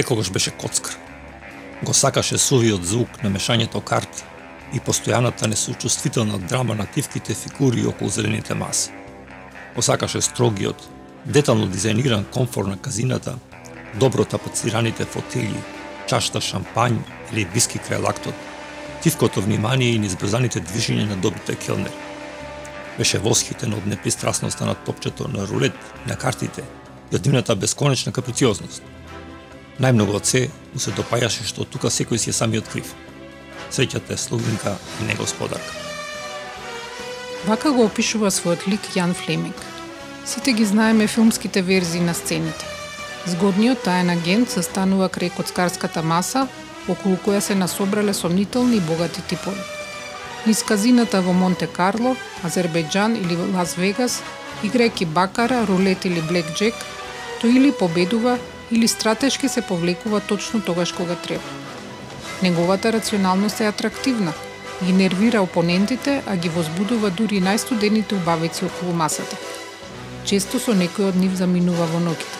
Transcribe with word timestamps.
секогаш 0.00 0.30
беше 0.30 0.50
коцкар. 0.50 0.96
Го 1.82 1.94
сакаше 1.94 2.38
сувиот 2.38 2.84
звук 2.84 3.22
на 3.22 3.30
мешањето 3.30 3.82
карти 3.84 4.22
и 4.72 4.80
постојаната 4.80 5.48
несочувствителна 5.50 6.38
драма 6.38 6.74
на 6.74 6.86
тивките 6.86 7.34
фигури 7.34 7.84
околу 7.86 8.10
зелените 8.10 8.54
маси. 8.54 8.92
Го 9.74 9.82
сакаше 9.82 10.20
строгиот, 10.24 10.88
детално 11.26 11.66
дизајниран 11.68 12.24
комфор 12.32 12.64
на 12.64 12.78
казината, 12.80 13.34
добро 14.00 14.24
тапацираните 14.24 15.04
фотели, 15.04 15.60
чашта 16.08 16.40
шампањ 16.40 17.02
или 17.32 17.44
виски 17.54 17.78
крај 17.78 18.00
лактот, 18.00 18.34
тивкото 19.02 19.42
внимание 19.44 19.90
и 19.92 19.98
низбрзаните 19.98 20.62
движења 20.64 21.10
на 21.10 21.16
добите 21.16 21.58
келнери. 21.60 22.06
Беше 22.96 23.18
восхитен 23.18 23.76
од 23.76 23.84
непристрасноста 23.86 24.64
на 24.64 24.74
топчето 24.74 25.28
на 25.28 25.44
рулет 25.46 25.76
на 26.06 26.16
картите 26.16 26.64
и 27.12 27.16
од 27.16 27.26
нивната 27.26 27.56
бесконечна 27.56 28.12
каприциозност– 28.12 28.82
Најмногу 29.80 30.18
од 30.18 30.26
се 30.28 30.40
му 30.74 30.80
се 30.84 30.92
допаѓаше 30.92 31.46
што 31.48 31.64
тука 31.64 31.88
секој 31.88 32.20
си 32.20 32.30
е 32.30 32.36
самиот 32.36 32.66
крив. 32.68 32.90
Среќата 33.72 34.12
е 34.12 34.20
слугинка 34.20 34.74
и 35.00 35.06
не 35.08 35.14
господарка. 35.16 35.72
Вака 37.46 37.72
го 37.72 37.86
опишува 37.88 38.28
својот 38.28 38.66
лик 38.68 38.90
Јан 38.92 39.14
Флеминг. 39.16 39.56
Сите 40.26 40.52
ги 40.52 40.64
знаеме 40.64 41.06
филмските 41.06 41.62
верзии 41.62 42.00
на 42.00 42.14
сцените. 42.14 42.66
Згодниот 43.26 43.80
таен 43.82 44.10
агент 44.10 44.50
се 44.50 44.62
станува 44.62 45.08
крај 45.08 45.32
коцкарската 45.36 46.02
маса, 46.02 46.46
околу 46.88 47.16
која 47.24 47.40
се 47.40 47.54
насобрале 47.54 48.14
сомнителни 48.14 48.76
и 48.76 48.84
богати 48.84 49.24
типови. 49.32 49.64
Низ 50.46 50.62
казината 50.62 51.22
во 51.22 51.32
Монте 51.32 51.66
Карло, 51.66 52.16
Азербејджан 52.44 53.16
или 53.16 53.36
Лас 53.56 53.76
Вегас, 53.80 54.20
играјќи 54.62 55.06
бакара, 55.06 55.64
рулет 55.64 56.04
или 56.04 56.20
блек 56.20 56.52
тој 57.40 57.56
или 57.56 57.72
победува 57.72 58.36
или 58.72 58.88
стратешки 58.88 59.48
се 59.48 59.62
повлекува 59.62 60.20
точно 60.20 60.60
тогаш 60.60 60.92
кога 60.92 61.14
треба. 61.14 61.42
Неговата 62.42 62.92
рационалност 62.92 63.60
е 63.60 63.66
атрактивна, 63.66 64.32
ги 64.84 64.92
нервира 64.92 65.42
опонентите, 65.42 66.22
а 66.26 66.36
ги 66.36 66.48
возбудува 66.48 67.10
дури 67.10 67.40
најстудените 67.40 68.12
убавици 68.16 68.64
околу 68.64 68.92
масата. 68.92 69.36
Често 70.24 70.60
со 70.60 70.72
некој 70.72 71.10
од 71.12 71.16
нив 71.16 71.36
заминува 71.36 71.88
во 71.90 72.00
ноките. 72.00 72.36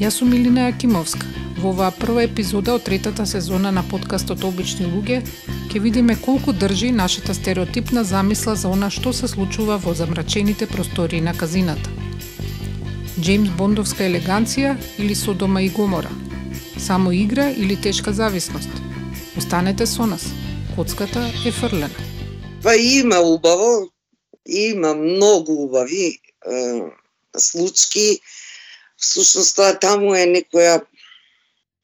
Јас 0.00 0.20
сум 0.20 0.34
Илина 0.36 0.68
Јакимовска. 0.68 1.33
Во 1.64 1.70
оваа 1.72 1.94
прва 1.96 2.20
епизода 2.26 2.74
од 2.76 2.82
третата 2.84 3.24
сезона 3.24 3.70
на 3.72 3.82
подкастот 3.88 4.42
Обични 4.44 4.84
луѓе 4.84 5.22
ќе 5.70 5.80
видиме 5.80 6.16
колку 6.20 6.52
држи 6.52 6.90
нашата 6.92 7.32
стереотипна 7.38 8.02
замисла 8.04 8.52
за 8.62 8.68
она 8.68 8.90
што 8.96 9.14
се 9.16 9.30
случува 9.32 9.78
во 9.80 9.94
замрачените 9.96 10.68
простори 10.68 11.22
на 11.24 11.32
казината. 11.32 11.88
Джеймс 13.16 13.56
Бондовска 13.56 14.04
елеганција 14.04 14.76
или 14.98 15.16
Содома 15.16 15.64
и 15.64 15.70
Гомора? 15.72 16.12
Само 16.76 17.16
игра 17.16 17.48
или 17.48 17.80
тешка 17.80 18.12
зависност? 18.12 18.68
Останете 19.38 19.86
со 19.86 20.06
нас. 20.06 20.28
Коцката 20.76 21.32
е 21.46 21.50
фрлена. 21.50 21.90
Па 22.62 22.76
има 22.76 23.24
убаво, 23.24 23.88
има 24.46 24.94
многу 24.94 25.62
убави 25.64 26.08
е, 26.12 26.80
случки. 27.38 28.20
Всушност 28.96 29.56
тоа 29.56 29.72
таму 29.80 30.12
е 30.14 30.28
некоја 30.28 30.82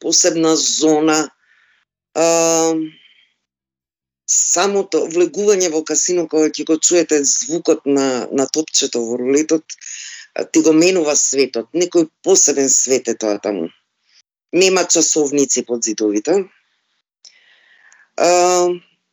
посебна 0.00 0.56
зона. 0.56 1.30
а, 2.14 2.74
самото 4.30 5.02
влегување 5.10 5.70
во 5.74 5.82
касино 5.86 6.26
кога 6.30 6.50
ќе 6.54 6.64
го 6.66 6.76
чуете 6.78 7.18
звукот 7.24 7.86
на, 7.86 8.28
на 8.30 8.46
топчето 8.46 9.02
во 9.06 9.18
рулетот, 9.18 9.64
ти 10.52 10.62
го 10.62 10.72
менува 10.72 11.16
светот. 11.18 11.66
Некој 11.74 12.08
посебен 12.22 12.70
свет 12.70 13.08
е 13.10 13.16
тоа 13.18 13.40
таму. 13.42 13.68
Нема 14.52 14.84
часовници 14.86 15.64
под 15.66 15.82
зидовите. 15.82 16.44
А, 18.16 18.30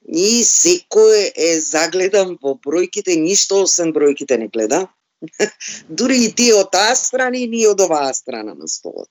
и 0.07 0.43
секој 0.45 1.31
е 1.33 1.49
загледан 1.61 2.37
во 2.41 2.53
бројките, 2.55 3.17
ништо 3.17 3.63
освен 3.65 3.93
бројките 3.93 4.37
не 4.37 4.47
гледа. 4.53 4.85
Дури 5.89 6.23
и 6.25 6.31
тие 6.31 6.53
од 6.61 6.71
таа 6.71 6.95
страна 6.95 7.37
и 7.41 7.47
ние 7.49 7.67
од 7.69 7.81
оваа 7.81 8.13
страна 8.13 8.53
на 8.53 8.67
столот. 8.69 9.09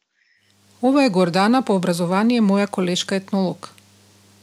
Ова 0.83 1.05
е 1.05 1.09
Гордана 1.09 1.63
по 1.63 1.75
образование 1.75 2.41
моја 2.41 2.67
колешка 2.71 3.17
етнолог. 3.17 3.71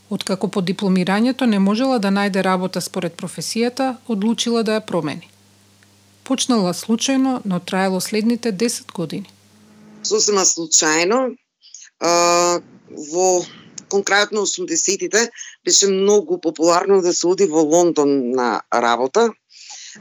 Откако 0.09 0.47
по 0.47 0.61
дипломирањето 0.61 1.45
не 1.45 1.59
можела 1.59 1.99
да 1.99 2.09
најде 2.09 2.41
работа 2.43 2.81
според 2.81 3.13
професијата, 3.21 3.95
одлучила 4.07 4.63
да 4.63 4.79
ја 4.79 4.85
промени. 4.85 5.29
Почнала 6.23 6.73
случајно, 6.73 7.41
но 7.45 7.59
траело 7.59 8.01
следните 8.01 8.51
10 8.51 8.91
години. 8.91 9.29
Сосема 10.03 10.45
случајно, 10.45 11.35
а, 11.99 12.59
во 13.13 13.45
конкретно 13.89 14.45
80-тите 14.47 15.29
беше 15.65 15.87
многу 15.87 16.39
популарно 16.41 17.01
да 17.01 17.13
се 17.13 17.27
оди 17.27 17.45
во 17.45 17.61
Лондон 17.61 18.31
на 18.31 18.61
работа. 18.73 19.29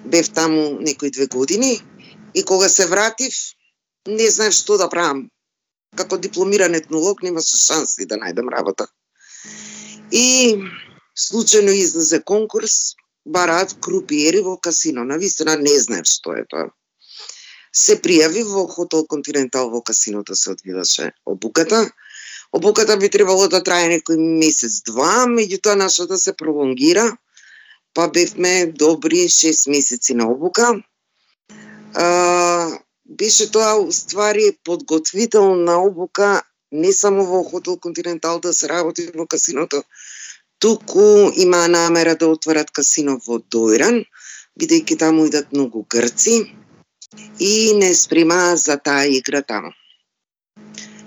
Бев 0.04 0.31
таму 0.31 0.81
некои 0.81 1.10
две 1.10 1.26
години 1.26 1.82
и 2.34 2.44
кога 2.44 2.69
се 2.69 2.87
вратив, 2.87 3.34
не 4.09 4.31
знаев 4.31 4.56
што 4.56 4.78
да 4.78 4.88
правам. 4.88 5.28
Како 5.97 6.19
дипломиран 6.19 6.75
етнолог 6.75 7.23
немаше 7.23 7.59
шанси 7.61 8.07
да 8.09 8.17
најдам 8.21 8.49
работа. 8.53 8.87
И 10.11 10.57
случајно 11.17 11.73
излезе 11.77 12.21
конкурс, 12.21 12.95
бараат 13.25 13.75
крупиери 13.81 14.41
во 14.41 14.57
касино. 14.57 15.05
На 15.05 15.19
вистина 15.19 15.57
не 15.57 15.75
знаев 15.79 16.07
што 16.09 16.37
е 16.37 16.45
тоа. 16.49 16.71
Се 17.73 17.97
пријави 18.05 18.43
во 18.45 18.67
Хотел 18.69 19.07
Континентал 19.09 19.71
во 19.73 19.81
касиното 19.81 20.37
се 20.37 20.51
одвиваше 20.53 21.13
обуката. 21.25 21.91
Обуката 22.53 22.97
би 22.97 23.09
требало 23.09 23.49
да 23.49 23.63
трае 23.65 23.89
некој 23.89 24.19
месец-два, 24.21 25.25
меѓутоа 25.29 25.75
нашата 25.81 26.19
се 26.19 26.35
пролонгира, 26.37 27.07
па 27.95 28.09
бевме 28.09 28.67
добри 28.67 29.25
6 29.29 29.71
месеци 29.73 30.15
на 30.15 30.29
обука. 30.29 30.75
А, 31.95 32.05
беше 33.19 33.50
тоа 33.50 33.93
ствари 33.93 34.56
подготвителна 34.65 35.77
обука 35.84 36.43
не 36.73 36.93
само 36.93 37.25
во 37.25 37.43
Хотел 37.45 37.77
Континентал 37.77 38.41
да 38.41 38.55
се 38.55 38.69
работи 38.69 39.11
во 39.15 39.27
касиното, 39.27 39.84
туку 40.59 41.31
има 41.37 41.69
намера 41.69 42.17
да 42.17 42.28
отворат 42.28 42.71
касино 42.71 43.19
во 43.26 43.38
Дојран, 43.38 44.05
бидејќи 44.59 44.99
таму 44.99 45.26
идат 45.29 45.53
многу 45.53 45.85
грци 45.85 46.49
и 47.38 47.75
не 47.76 47.94
сприма 47.94 48.56
за 48.56 48.76
таа 48.76 49.05
игра 49.06 49.43
таму. 49.43 49.73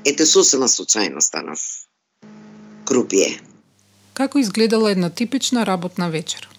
Ете 0.05 0.25
сосема 0.25 0.69
случајно 0.69 1.21
станав 1.21 1.61
Крупије. 2.85 3.41
Како 4.13 4.39
изгледала 4.39 4.91
една 4.91 5.09
типична 5.09 5.65
работна 5.65 6.09
вечер? 6.09 6.54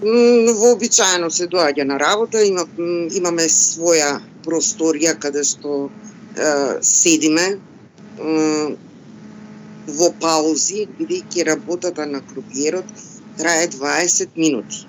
Вообичаено 0.00 1.30
се 1.30 1.48
доаѓа 1.50 1.84
на 1.84 1.98
работа, 1.98 2.42
има, 2.44 2.64
имаме 3.18 3.48
своја 3.50 4.20
просторија 4.44 5.16
каде 5.18 5.42
што 5.44 5.88
е, 5.88 6.52
седиме, 6.86 7.46
во 9.98 10.10
паузи, 10.20 10.86
бидејќи 10.98 11.46
работата 11.48 12.06
на 12.06 12.20
крупиерот 12.20 12.86
трае 13.38 13.68
20 13.74 14.36
минути. 14.36 14.86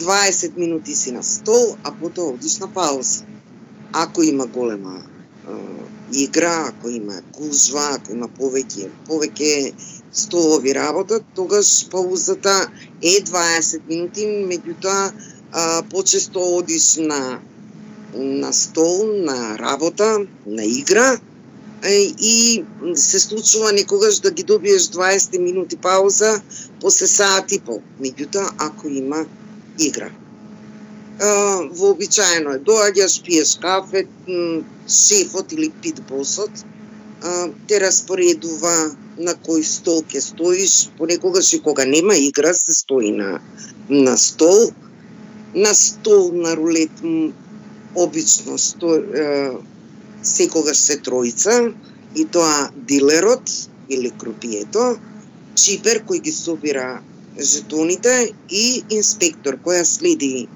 20 0.00 0.56
минути 0.56 0.94
си 0.94 1.12
на 1.12 1.22
стол, 1.22 1.76
а 1.84 1.92
потоа 1.92 2.32
одиш 2.34 2.58
на 2.58 2.68
пауза. 2.72 3.24
Ако 3.92 4.22
има 4.22 4.46
голема 4.46 5.02
е, 5.02 5.52
игра, 6.12 6.68
ако 6.68 6.88
има 6.88 7.20
гужва, 7.38 7.88
ако 7.96 8.12
има 8.12 8.28
повеќе 8.28 8.88
повеќе 9.08 9.72
столови 10.12 10.74
работа, 10.74 11.20
тогаш 11.34 11.88
паузата 11.90 12.70
е 13.02 13.20
20 13.24 13.80
минути, 13.88 14.26
меѓутоа 14.26 15.12
почесто 15.90 16.40
одиш 16.56 16.96
на 16.96 17.40
на 18.14 18.52
стол, 18.52 19.04
на 19.04 19.58
работа, 19.58 20.18
на 20.46 20.64
игра, 20.64 21.18
и 22.20 22.64
се 22.94 23.20
случува 23.20 23.72
некогаш 23.72 24.18
да 24.18 24.30
ги 24.30 24.42
добиеш 24.42 24.82
20 24.82 25.38
минути 25.38 25.76
пауза 25.76 26.42
после 26.80 27.06
саат 27.06 27.52
и 27.52 27.60
пол. 27.60 27.82
Меѓутоа, 28.00 28.50
ако 28.58 28.88
има 28.88 29.26
игра. 29.78 30.10
Вообичаено 31.70 32.50
е, 32.50 32.58
доаѓаш, 32.58 33.22
пиеш 33.24 33.58
кафе, 33.60 34.06
шефот 34.88 35.52
или 35.52 35.70
питбосот 35.70 36.50
те 37.68 37.80
распоредува 37.80 38.96
на 39.18 39.34
кој 39.34 39.64
стол 39.66 40.02
ќе 40.06 40.20
стоиш, 40.22 40.74
понекогаш 40.98 41.52
и 41.52 41.62
кога 41.62 41.84
нема 41.84 42.16
игра 42.16 42.54
се 42.54 42.74
стои 42.74 43.10
на, 43.12 43.40
на 43.88 44.16
стол. 44.16 44.70
На 45.54 45.74
стол 45.74 46.30
на 46.32 46.54
рулет 46.56 47.02
обично 47.94 48.58
сто, 48.58 48.94
е, 48.94 49.50
секогаш 50.22 50.76
се 50.76 50.98
тројца 51.02 51.72
и 52.14 52.24
тоа 52.24 52.70
дилерот 52.76 53.50
или 53.88 54.10
крупието, 54.10 54.98
чипер 55.54 56.02
кој 56.06 56.20
ги 56.22 56.32
собира 56.32 57.00
жетоните 57.38 58.32
и 58.50 58.82
инспектор 58.90 59.58
која 59.64 59.84
следи 59.84 60.32
е, 60.44 60.48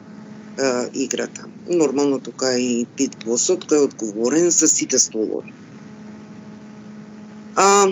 играта. 0.94 1.48
Нормално 1.68 2.20
тука 2.20 2.54
и 2.58 2.86
питбосот 2.96 3.66
кој 3.66 3.80
е 3.80 3.88
одговорен 3.88 4.50
за 4.50 4.68
сите 4.68 4.98
столови. 4.98 5.52
А, 7.56 7.88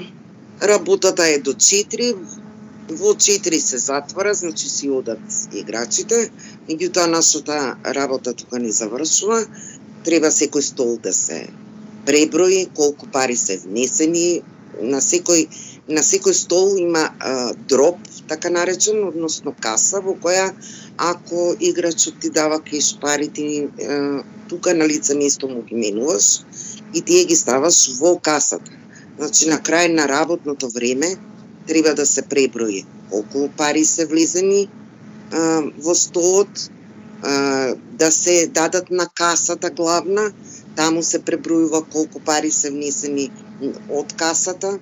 работата 0.62 1.28
е 1.28 1.38
до 1.38 1.52
4, 1.52 2.16
во 2.90 3.14
4 3.14 3.58
се 3.58 3.78
затвора, 3.78 4.34
значи 4.34 4.68
си 4.68 4.90
одат 4.90 5.20
играчите, 5.52 6.30
меѓутоа 6.68 7.06
нашата 7.06 7.76
работа 7.86 8.34
тука 8.34 8.58
не 8.58 8.72
завршува, 8.72 9.44
треба 10.04 10.30
секој 10.34 10.60
стол 10.60 10.96
да 11.02 11.12
се 11.12 11.46
преброи, 12.06 12.66
колку 12.74 13.06
пари 13.06 13.36
се 13.36 13.60
внесени, 13.62 14.42
на 14.80 15.00
секој 15.04 15.46
на 15.90 16.02
секој 16.06 16.34
стол 16.38 16.76
има 16.78 17.08
а, 17.18 17.52
дроп, 17.68 17.98
така 18.28 18.50
наречен, 18.50 19.02
односно 19.08 19.54
каса 19.58 20.00
во 20.00 20.14
која 20.14 20.52
ако 20.96 21.54
играчот 21.58 22.20
ти 22.20 22.30
дава 22.30 22.60
кеш 22.62 22.94
парите, 23.00 23.68
а, 23.82 24.22
тука 24.48 24.74
на 24.74 24.86
лице 24.88 25.14
место 25.14 25.48
му 25.48 25.62
ги 25.62 25.74
менуваш 25.74 26.42
и 26.94 27.02
тие 27.02 27.24
ги 27.24 27.36
ставаш 27.36 27.98
во 27.98 28.18
касата. 28.18 28.79
Значи, 29.20 29.50
на 29.52 29.60
крај 29.60 29.92
на 29.92 30.08
работното 30.08 30.72
време 30.72 31.16
треба 31.68 31.94
да 31.94 32.06
се 32.06 32.22
преброи 32.22 32.86
колку 33.10 33.48
пари 33.56 33.84
се 33.84 34.06
влезени 34.06 34.68
а, 35.32 35.62
во 35.78 35.94
стоот, 35.94 36.70
а, 37.22 37.74
да 37.98 38.10
се 38.10 38.46
дадат 38.46 38.90
на 38.90 39.06
касата 39.06 39.70
главна, 39.70 40.30
таму 40.76 41.02
се 41.02 41.20
пребројува 41.26 41.82
колку 41.92 42.22
пари 42.24 42.50
се 42.50 42.70
внесени 42.70 43.26
од 44.00 44.14
касата, 44.22 44.78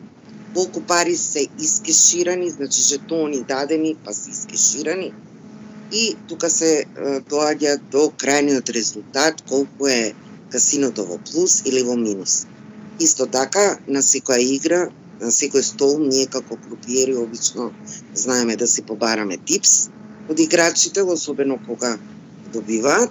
колку 0.54 0.84
пари 0.92 1.16
се 1.16 1.46
искеширани, 1.58 2.50
значи 2.50 2.82
жетони 2.82 3.42
дадени, 3.48 3.96
па 4.04 4.14
се 4.14 4.30
искеширани. 4.30 5.12
И 5.92 6.16
тука 6.28 6.50
се 6.52 6.84
доаѓа 7.32 7.78
до 7.92 8.10
крајниот 8.22 8.70
резултат, 8.76 9.42
колку 9.48 9.88
е 9.88 10.12
касиното 10.52 11.04
во 11.08 11.18
плюс 11.30 11.62
или 11.64 11.82
во 11.82 11.96
минус. 11.96 12.44
Исто 13.00 13.26
така, 13.26 13.78
на 13.86 14.02
секоја 14.02 14.42
игра, 14.42 14.88
на 15.20 15.30
секој 15.34 15.62
стол, 15.62 15.98
ние 16.02 16.26
како 16.26 16.56
крупиери 16.56 17.16
обично 17.16 17.70
знаеме 18.14 18.56
да 18.56 18.66
си 18.66 18.82
побараме 18.82 19.38
типс 19.38 19.88
од 20.28 20.40
играчите, 20.40 21.02
особено 21.02 21.58
кога 21.66 21.96
добиваат. 22.52 23.10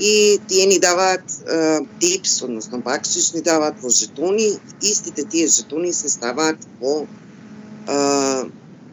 И 0.00 0.38
тие 0.48 0.66
ни 0.66 0.78
даваат 0.78 1.22
е, 1.22 1.80
типс, 2.00 2.42
односно 2.42 2.80
бакшиш 2.82 3.32
ни 3.32 3.42
даваат 3.42 3.80
во 3.82 3.90
жетони. 3.90 4.58
Истите 4.82 5.24
тие 5.24 5.46
жетони 5.46 5.92
се 5.92 6.10
ставаат 6.10 6.58
во 6.80 6.94
е, 7.04 7.98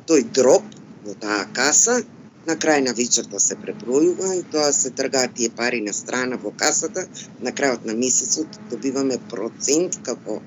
тој 0.07 0.25
дроп, 0.33 0.65
во 1.05 1.15
таа 1.17 1.47
каса, 1.53 2.01
на 2.47 2.55
крај 2.63 2.81
на 2.87 2.93
вечерта 2.97 3.39
се 3.39 3.57
пребројува 3.63 4.31
и 4.37 4.41
тоа 4.53 4.71
се 4.73 4.89
тргаат 4.99 5.35
тие 5.37 5.49
пари 5.59 5.81
на 5.87 5.93
страна 5.93 6.39
во 6.45 6.51
касата. 6.63 7.05
На 7.45 7.53
крајот 7.59 7.85
на 7.89 7.97
месецот 8.03 8.59
добиваме 8.71 9.19
процент 9.33 9.99
како 10.09 10.39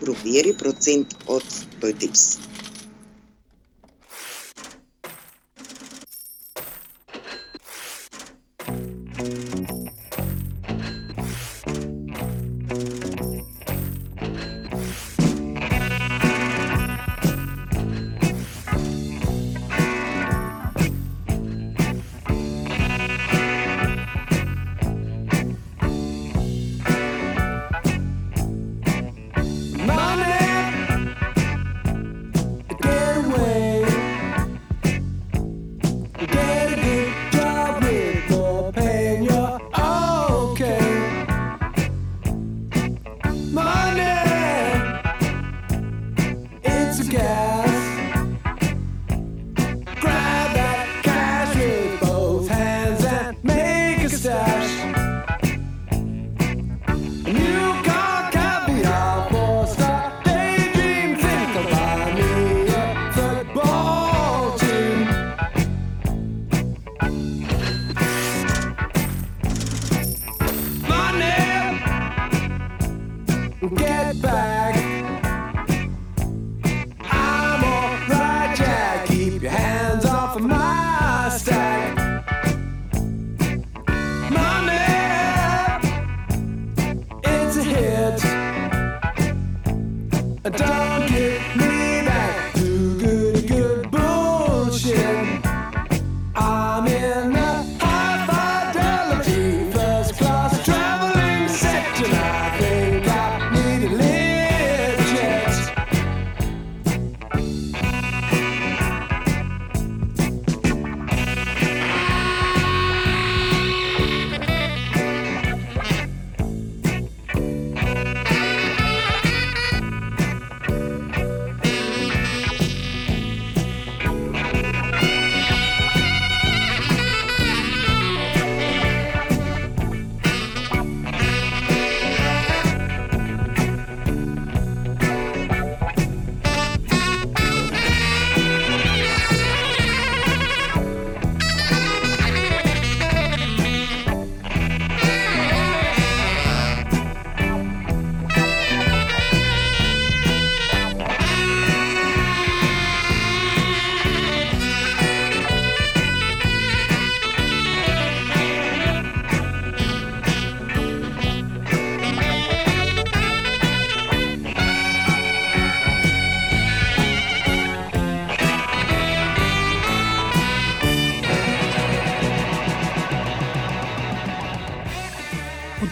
провери 0.00 0.56
процент 0.64 1.14
од 1.36 1.46
тој 1.82 1.98
типс. 2.00 2.24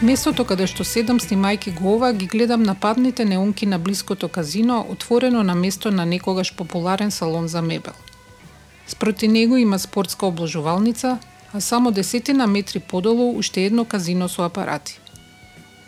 Местото 0.03 0.43
каде 0.43 0.65
што 0.67 0.83
седам 0.83 1.19
снимајки 1.23 1.71
го 1.71 1.93
ова, 1.93 2.09
ги 2.11 2.25
гледам 2.27 2.63
нападните 2.67 3.23
неонки 3.25 3.65
на 3.65 3.77
блиското 3.79 4.27
казино, 4.27 4.85
отворено 4.89 5.43
на 5.43 5.55
место 5.55 5.91
на 5.91 6.05
некогаш 6.05 6.55
популарен 6.55 7.11
салон 7.11 7.47
за 7.47 7.61
мебел. 7.61 7.93
Спроти 8.87 9.27
него 9.27 9.57
има 9.57 9.79
спортска 9.79 10.25
обложувалница, 10.25 11.19
а 11.53 11.61
само 11.61 11.91
десетина 11.91 12.47
метри 12.47 12.79
подолу 12.79 13.37
уште 13.37 13.65
едно 13.65 13.85
казино 13.85 14.29
со 14.29 14.43
апарати. 14.43 14.99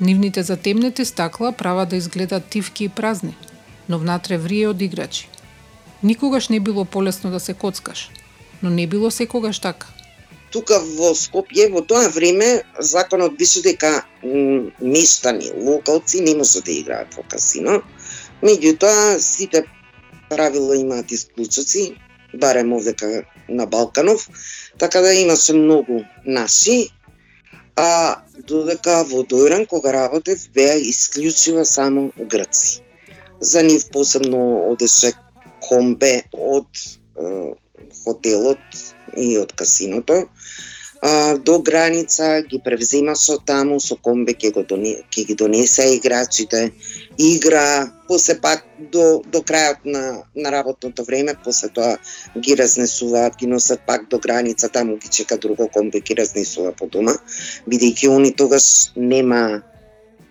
Нивните 0.01 0.43
затемнети 0.43 1.05
стакла 1.05 1.51
права 1.51 1.85
да 1.85 1.95
изгледат 1.95 2.45
тивки 2.45 2.83
и 2.83 2.89
празни, 2.89 3.35
но 3.89 3.99
внатре 3.99 4.37
врие 4.37 4.67
од 4.67 4.81
играчи. 4.81 5.27
Никогаш 6.03 6.49
не 6.49 6.59
било 6.59 6.85
полесно 6.85 7.31
да 7.31 7.39
се 7.39 7.53
коцкаш, 7.53 8.09
но 8.63 8.69
не 8.69 8.87
било 8.87 9.11
секогаш 9.11 9.59
така. 9.59 9.87
Тука 10.55 10.77
во 10.79 11.11
Скопје 11.19 11.65
во 11.71 11.81
тоа 11.83 12.07
време 12.15 12.49
законот 12.79 13.33
беше 13.39 13.61
дека 13.63 13.89
мештани, 14.23 15.49
локалци 15.67 16.21
не 16.23 16.35
може 16.39 16.61
да 16.63 16.71
играат 16.71 17.17
во 17.17 17.23
касино. 17.33 17.81
Меѓутоа 18.41 19.17
сите 19.19 19.65
правила 20.29 20.77
имаат 20.79 21.11
исклучоци, 21.11 21.83
барем 22.33 22.71
овдека 22.73 23.25
на 23.49 23.65
Балканов, 23.65 24.29
така 24.79 25.01
да 25.01 25.13
имаше 25.13 25.53
многу 25.53 26.01
наши, 26.25 26.89
а 27.75 28.23
додека 28.47 29.03
во 29.11 29.25
Дојран 29.27 29.67
кога 29.67 29.91
работев 29.91 30.47
беа 30.55 30.79
исклучива 30.79 31.65
само 31.65 32.11
грци. 32.17 32.79
За 33.41 33.63
нив 33.63 33.89
посебно 33.91 34.71
одеше 34.71 35.11
комбе 35.67 36.23
од 36.31 36.67
хотелот 38.03 38.59
и 39.17 39.37
од 39.37 39.53
касиното. 39.53 40.25
А, 41.01 41.37
до 41.37 41.59
граница, 41.59 42.41
ги 42.49 42.57
превземаше 42.65 43.35
таму 43.45 43.77
со 43.83 43.97
комбе 44.07 44.33
ќе 44.33 44.49
го 44.55 44.63
доне, 44.65 44.93
ќе 45.13 45.25
ги 45.27 45.35
донесе 45.37 45.85
играчите, 45.93 46.71
игра, 47.21 47.91
после 48.07 48.37
пак 48.41 48.63
до, 48.93 49.21
до 49.29 49.43
крајот 49.45 49.83
на, 49.85 50.23
на 50.33 50.51
работното 50.55 51.03
време, 51.05 51.35
после 51.43 51.69
тоа 51.69 51.97
ги 52.39 52.55
разнесуваат, 52.57 53.37
ги 53.37 53.47
носат 53.51 53.83
пак 53.85 54.07
до 54.09 54.19
граница, 54.19 54.69
таму 54.69 54.97
ги 54.97 55.11
чека 55.11 55.37
друго 55.37 55.67
комбе, 55.67 55.99
ги 55.99 56.17
разнесува 56.17 56.71
по 56.71 56.87
дома, 56.87 57.13
бидејќи 57.69 58.09
они 58.15 58.31
тогаш 58.31 58.95
нема 58.95 59.61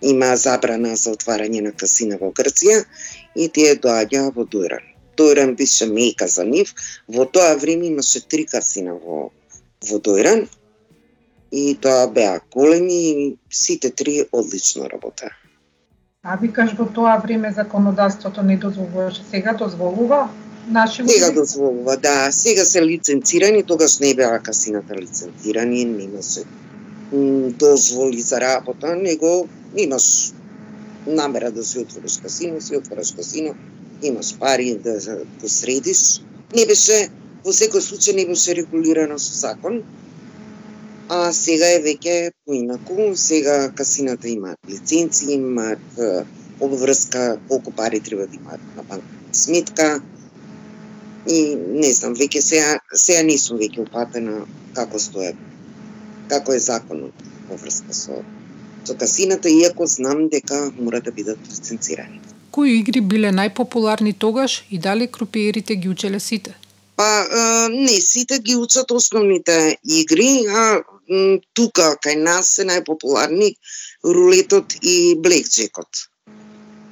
има 0.03 0.35
забрана 0.37 0.97
за 0.97 1.15
отварање 1.15 1.63
на 1.69 1.73
касина 1.73 2.19
во 2.21 2.33
Грција 2.33 2.83
и 3.37 3.49
тие 3.49 3.77
доаѓаа 3.77 4.35
во 4.35 4.45
Дујран. 4.45 4.94
Дојран 5.17 5.55
беше 5.57 5.87
мека 5.87 6.29
за 6.29 6.45
нив. 6.45 6.75
Во 7.09 7.25
тоа 7.25 7.57
време 7.57 7.87
имаше 7.87 8.21
три 8.21 8.47
касина 8.47 8.95
во, 8.95 9.31
во 9.91 9.99
Дојран 9.99 10.47
и 11.53 11.75
тоа 11.81 12.07
беа 12.07 12.41
големи 12.55 13.01
и 13.11 13.37
сите 13.51 13.91
три 13.91 14.25
одлично 14.33 14.91
работа. 14.91 15.31
А 16.23 16.37
викаш 16.37 16.73
во 16.79 16.87
тоа 16.87 17.19
време 17.23 17.53
законодавството 17.53 18.43
не 18.43 18.57
дозволуваше, 18.57 19.23
сега 19.31 19.53
дозволува? 19.53 20.29
Наши 20.69 21.05
сега 21.09 21.31
дозволува, 21.31 21.97
да. 21.97 22.33
Сега 22.33 22.65
се 22.65 22.87
лиценцирани, 22.87 23.63
тогаш 23.63 23.99
не 23.99 24.15
беа 24.15 24.39
касината 24.39 24.95
лиценцирани, 24.95 25.85
немаше 25.85 26.45
дозволи 27.59 28.21
за 28.21 28.41
работа, 28.41 28.97
него 28.97 29.49
имаш 29.77 30.33
намера 31.07 31.51
да 31.51 31.65
се 31.65 31.79
отвориш 31.79 32.19
касино, 32.23 32.61
си 32.61 32.77
отвориш 32.77 33.13
касино, 33.13 33.55
имаш 34.03 34.39
пари 34.39 34.75
да 34.75 34.99
го 35.41 35.49
средиш. 35.49 36.21
Не 36.55 36.67
беше, 36.67 37.09
во 37.45 37.53
секој 37.53 37.83
случај 37.83 38.17
не 38.17 38.27
беше 38.27 38.55
регулирано 38.55 39.19
со 39.19 39.35
закон, 39.35 39.83
а 41.09 41.33
сега 41.33 41.69
е 41.77 41.83
веќе 41.85 42.33
поинаку. 42.47 43.13
Сега 43.17 43.71
касината 43.71 44.29
имаат 44.29 44.59
лиценци, 44.69 45.33
имаат 45.33 46.01
обврска 46.61 47.39
колку 47.49 47.71
пари 47.71 48.01
треба 48.01 48.27
да 48.27 48.37
имаат 48.37 48.61
на 48.77 48.83
банка 48.83 49.15
сметка. 49.33 50.03
И 51.27 51.57
не 51.57 51.93
знам, 51.93 52.15
веќе 52.15 52.41
сега, 52.41 52.79
сега 52.93 53.23
не 53.25 53.39
сум 53.41 53.59
веќе 53.59 53.81
упатена 53.87 54.45
како 54.77 55.01
стоја, 55.01 55.33
како 56.29 56.53
е 56.53 56.61
законот 56.61 57.25
во 57.49 57.57
врска 57.57 57.97
со, 57.97 58.21
со 58.85 58.97
касината, 59.01 59.49
иако 59.49 59.87
знам 59.89 60.29
дека 60.29 60.69
мора 60.77 61.01
да 61.01 61.13
бидат 61.13 61.41
лиценцирани 61.49 62.21
кои 62.55 62.79
игри 62.79 63.01
биле 63.13 63.33
најпопуларни 63.35 64.13
тогаш 64.25 64.63
и 64.71 64.79
дали 64.79 65.11
крупиерите 65.11 65.75
ги 65.75 65.89
учеле 65.91 66.21
сите? 66.21 66.55
Па, 66.97 67.07
не, 67.71 68.01
сите 68.01 68.39
ги 68.39 68.55
учат 68.57 68.91
основните 68.95 69.77
игри, 69.83 70.47
а 70.47 70.83
тука 71.59 71.89
кај 72.05 72.21
нас 72.23 72.55
се 72.57 72.67
најпопуларни 72.69 73.57
рулетот 74.05 74.77
и 74.83 75.17
блекджекот. 75.19 76.07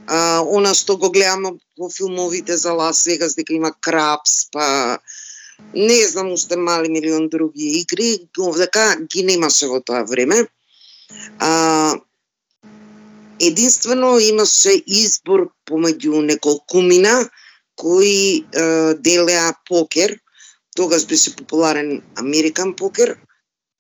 А, 0.07 0.43
она 0.43 0.75
што 0.75 0.97
го 0.99 1.13
гледаме 1.15 1.55
во 1.79 1.89
филмовите 1.89 2.57
за 2.59 2.73
Лас 2.75 3.05
Вегас, 3.07 3.37
дека 3.39 3.55
има 3.55 3.71
крапс, 3.81 4.51
па 4.53 4.99
не 5.75 6.03
знам 6.11 6.33
уште 6.33 6.57
мали 6.57 6.91
милион 6.91 7.29
други 7.29 7.79
игри, 7.81 8.17
овдека 8.39 8.97
ги 9.07 9.23
немаше 9.23 9.71
во 9.71 9.79
тоа 9.81 10.03
време. 10.03 10.43
А, 11.39 11.95
единствено 13.43 14.19
имаше 14.19 14.83
избор 14.87 15.51
помеѓу 15.67 16.23
неколкумина 16.23 17.29
кои 17.77 18.37
е, 18.37 18.45
делеа 18.95 19.55
покер. 19.69 20.19
Тогаш 20.77 21.07
беше 21.07 21.37
популарен 21.37 22.03
Американ 22.17 22.77
покер. 22.77 23.19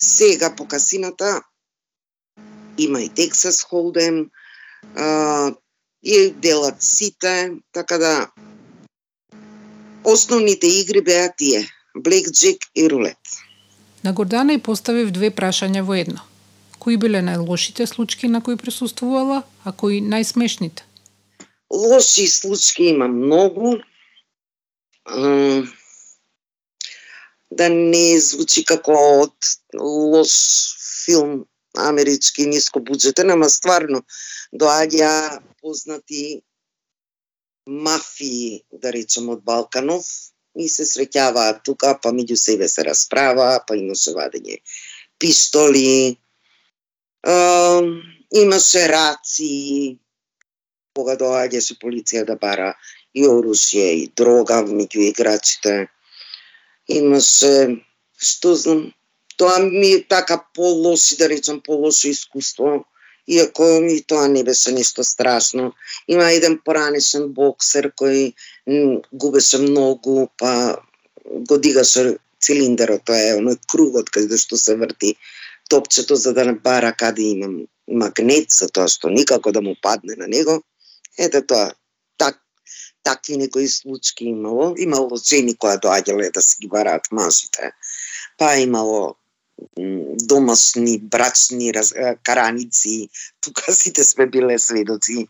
Сега 0.02 0.54
по 0.56 0.68
касината 0.68 1.42
има 2.78 3.02
и 3.02 3.08
Тексас 3.08 3.62
Холдем, 3.62 4.26
и 6.02 6.30
делат 6.30 6.82
сите, 6.82 7.52
така 7.72 7.98
да 7.98 8.30
основните 10.04 10.66
игри 10.66 11.00
беа 11.00 11.32
тие, 11.36 11.68
Blackjack 11.96 12.58
и 12.76 12.90
рулет. 12.90 13.18
На 14.04 14.12
Гордана 14.12 14.52
и 14.52 14.58
поставив 14.58 15.10
две 15.10 15.30
прашања 15.30 15.82
во 15.82 15.94
едно 15.94 16.31
кои 16.82 16.96
биле 16.98 17.20
најлошите 17.22 17.86
случаи 17.86 18.30
на 18.30 18.40
кои 18.42 18.58
присуствувала, 18.58 19.42
а 19.64 19.72
кои 19.72 20.00
најсмешните? 20.02 20.82
Лоши 21.70 22.26
случаи 22.26 22.90
има 22.94 23.08
многу. 23.08 23.78
да 27.52 27.68
не 27.68 28.20
звучи 28.20 28.62
како 28.64 28.94
од 29.22 29.48
лош 29.76 30.32
филм 31.04 31.44
амерички 31.76 32.46
ниско 32.48 32.80
буџетен, 32.80 33.32
ама 33.34 33.48
стварно 33.52 34.02
доаѓа 34.62 35.40
познати 35.60 36.42
мафии, 37.66 38.62
да 38.72 38.92
речем, 38.92 39.28
од 39.28 39.44
Балканов 39.44 40.06
и 40.56 40.68
се 40.68 40.86
среќаваат 40.88 41.62
тука, 41.66 41.92
па 42.02 42.12
меѓу 42.16 42.36
себе 42.40 42.68
се 42.68 42.86
расправа, 42.88 43.60
па 43.68 43.76
имаше 43.76 44.16
вадење 44.16 44.58
пистоли, 47.22 48.12
имаше 48.32 48.86
раци, 48.88 49.98
кога 50.96 51.16
доаѓаше 51.16 51.78
полиција 51.80 52.24
да 52.28 52.36
бара 52.36 52.72
и 53.14 53.24
оружје 53.28 53.88
и 54.02 54.08
дрога 54.16 54.62
меѓу 54.64 55.08
играчите. 55.08 55.88
Имаше, 56.88 57.82
што 58.16 58.54
знам, 58.56 58.92
тоа 59.36 59.58
ми 59.64 59.92
е 59.98 60.04
така 60.08 60.40
полоши, 60.54 61.16
да 61.16 61.28
речам, 61.28 61.60
полошо 61.60 62.08
искуство, 62.08 62.84
иако 63.28 63.80
ми 63.80 64.00
тоа 64.02 64.28
не 64.28 64.44
беше 64.44 64.72
нешто 64.72 65.04
страшно. 65.04 65.72
Има 66.08 66.32
еден 66.32 66.58
поранешен 66.64 67.32
боксер 67.32 67.92
кој 67.92 68.32
губеше 69.12 69.58
многу, 69.58 70.28
па 70.38 70.80
го 71.24 71.58
дигаше 71.58 72.18
цилиндерот, 72.42 73.04
тоа 73.04 73.20
е 73.20 73.36
оној 73.38 73.60
кругот 73.68 74.10
каде 74.10 74.36
што 74.36 74.56
се 74.56 74.76
врти 74.76 75.16
топчето 75.68 76.16
за 76.16 76.34
да 76.34 76.44
не 76.44 76.52
бара 76.52 76.92
каде 76.92 77.22
имам 77.22 77.66
магнет 77.88 78.50
за 78.50 78.68
тоа 78.68 78.88
што 78.88 79.10
никако 79.10 79.52
да 79.52 79.62
му 79.62 79.74
падне 79.82 80.16
на 80.16 80.28
него. 80.28 80.62
Ете 81.18 81.42
тоа, 81.46 81.72
так, 82.18 82.38
такви 83.02 83.36
некои 83.36 83.68
случаи 83.68 84.28
имало. 84.32 84.74
Имало 84.78 85.16
жени 85.16 85.56
која 85.56 85.80
доаѓале 85.82 86.32
да 86.32 86.42
се 86.42 86.56
ги 86.60 86.68
бараат 86.68 87.10
мажите. 87.12 87.72
Па 88.38 88.56
имало 88.56 89.16
домашни, 90.28 90.98
брачни 90.98 91.72
раз, 91.74 91.92
караници, 92.22 93.08
тука 93.40 93.72
сите 93.80 94.04
сме 94.04 94.26
биле 94.26 94.58
сведоци. 94.58 95.28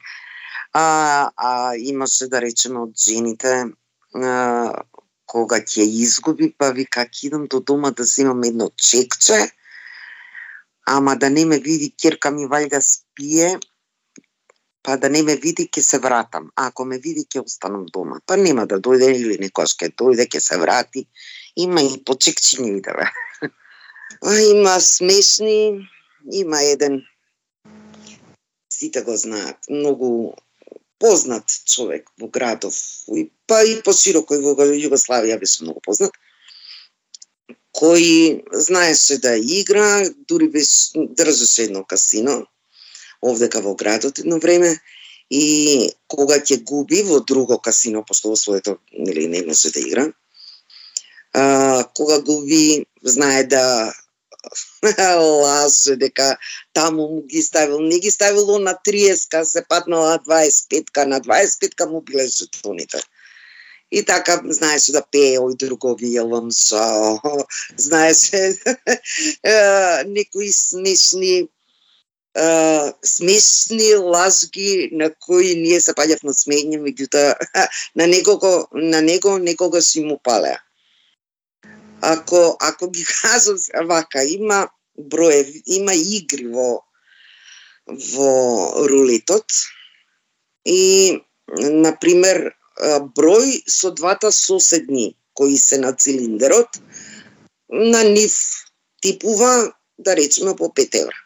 А, 0.73 1.31
а 1.37 1.77
имаше 1.77 2.29
да 2.29 2.41
речеме 2.41 2.81
од 2.81 2.97
жените 2.97 3.69
а, 4.15 4.85
кога 5.27 5.61
ќе 5.61 5.85
изгуби, 5.85 6.49
па 6.59 6.71
вика, 6.73 7.05
идам 7.23 7.47
до 7.47 7.61
дома 7.61 7.91
да 7.91 8.05
земам 8.05 8.45
едно 8.45 8.71
чекче, 8.77 9.51
ама 10.87 11.17
да 11.17 11.31
не 11.31 11.45
ме 11.45 11.59
види 11.59 11.93
керка 12.03 12.31
ми 12.31 12.47
вајда 12.47 12.81
спие, 12.81 13.59
па 14.83 14.97
да 14.97 15.09
не 15.11 15.23
ме 15.23 15.37
види 15.37 15.69
ќе 15.69 15.81
се 15.81 15.99
вратам. 15.99 16.51
А 16.57 16.67
ако 16.67 16.85
ме 16.85 16.99
види 16.99 17.25
ќе 17.25 17.45
останам 17.45 17.87
дома. 17.87 18.21
Па 18.27 18.37
нема 18.37 18.67
да 18.67 18.81
дојде 18.81 19.13
или 19.15 19.39
некојаш 19.39 19.77
ќе 19.79 19.93
дојде, 19.95 20.27
ќе 20.27 20.41
се 20.41 20.59
врати. 20.59 21.07
Има 21.57 21.83
и 21.83 22.03
почекчини 22.05 22.73
виделе. 22.73 23.07
има 24.55 24.81
смешни, 24.81 25.89
има 26.33 26.63
еден 26.63 27.03
сите 28.83 29.03
го 29.03 29.17
знаат, 29.17 29.57
многу 29.71 30.35
познат 30.99 31.47
човек 31.67 32.11
во 32.21 32.29
градов, 32.29 32.75
па 33.47 33.63
и 33.67 33.79
посироко 33.87 34.35
и 34.35 34.43
во 34.43 34.55
Југославија 34.57 35.39
беше 35.39 35.65
многу 35.65 35.83
познат, 35.87 36.15
кој 37.73 38.43
знаеше 38.53 39.19
да 39.19 39.37
игра, 39.37 40.05
дури 40.29 40.49
беше 40.49 41.07
држеше 41.17 41.69
едно 41.71 41.85
касино 41.85 42.47
овдека 43.23 43.63
во 43.63 43.75
градот 43.75 44.19
едно 44.19 44.39
време 44.39 44.77
и 45.31 45.91
кога 46.07 46.41
ќе 46.41 46.63
губи 46.69 47.03
во 47.07 47.21
друго 47.21 47.59
касино, 47.59 48.05
пошто 48.05 48.35
во 48.35 48.37
своето 48.37 48.77
нели 48.93 49.29
не 49.29 49.45
може 49.47 49.71
да 49.73 49.81
игра, 49.81 50.07
а, 51.33 51.85
кога 51.95 52.21
губи 52.21 52.85
знае 53.03 53.45
да 53.45 53.95
лаже 55.43 55.97
дека 55.97 56.37
таму 56.75 57.09
му 57.09 57.23
ги 57.23 57.43
ставил, 57.43 57.81
не 57.81 57.99
ги 57.99 58.11
ставило 58.11 58.59
на 58.59 58.75
30-ка, 58.87 59.45
се 59.45 59.65
паднала 59.69 60.19
25-ка, 60.27 61.07
на 61.07 61.21
25-ка 61.21 61.87
му 61.87 62.03
биле 62.03 62.27
жетоните. 62.27 63.01
И 63.93 64.01
така 64.09 64.41
знаеше 64.49 64.93
да 64.93 65.03
пее 65.05 65.37
ој 65.39 65.57
другови 65.61 66.17
знае 67.77 68.15
се 68.15 68.57
некои 70.09 70.53
смешни 70.53 71.49
смешни 73.05 73.95
лазги 73.95 74.89
на 74.93 75.11
кои 75.15 75.55
ние 75.55 75.81
се 75.81 75.93
паѓавме 75.93 76.33
смење, 76.33 76.81
меѓутоа 76.81 77.37
на 78.01 78.07
некого 78.07 78.69
на 78.73 79.03
него 79.03 79.37
некога 79.39 79.83
си 79.83 80.01
му 80.01 80.19
палеа. 80.19 80.57
Ако 82.01 82.57
ако 82.61 82.91
ги 82.91 83.05
кажам 83.23 83.59
вака, 83.85 84.25
има 84.25 84.69
броеви, 84.97 85.63
има 85.67 85.93
игри 85.95 86.49
во 86.49 86.81
во 87.87 88.87
рулетот 88.89 89.53
и 90.65 91.21
на 91.59 91.93
пример 92.01 92.55
број 93.17 93.63
со 93.69 93.91
двата 93.91 94.33
соседни 94.33 95.15
кои 95.35 95.59
се 95.59 95.79
на 95.79 95.93
цилиндерот 95.93 96.79
на 97.69 98.03
нив 98.05 98.35
типува 99.03 99.73
да 99.99 100.17
речеме 100.17 100.57
по 100.57 100.65
5 100.65 101.01
евра. 101.01 101.21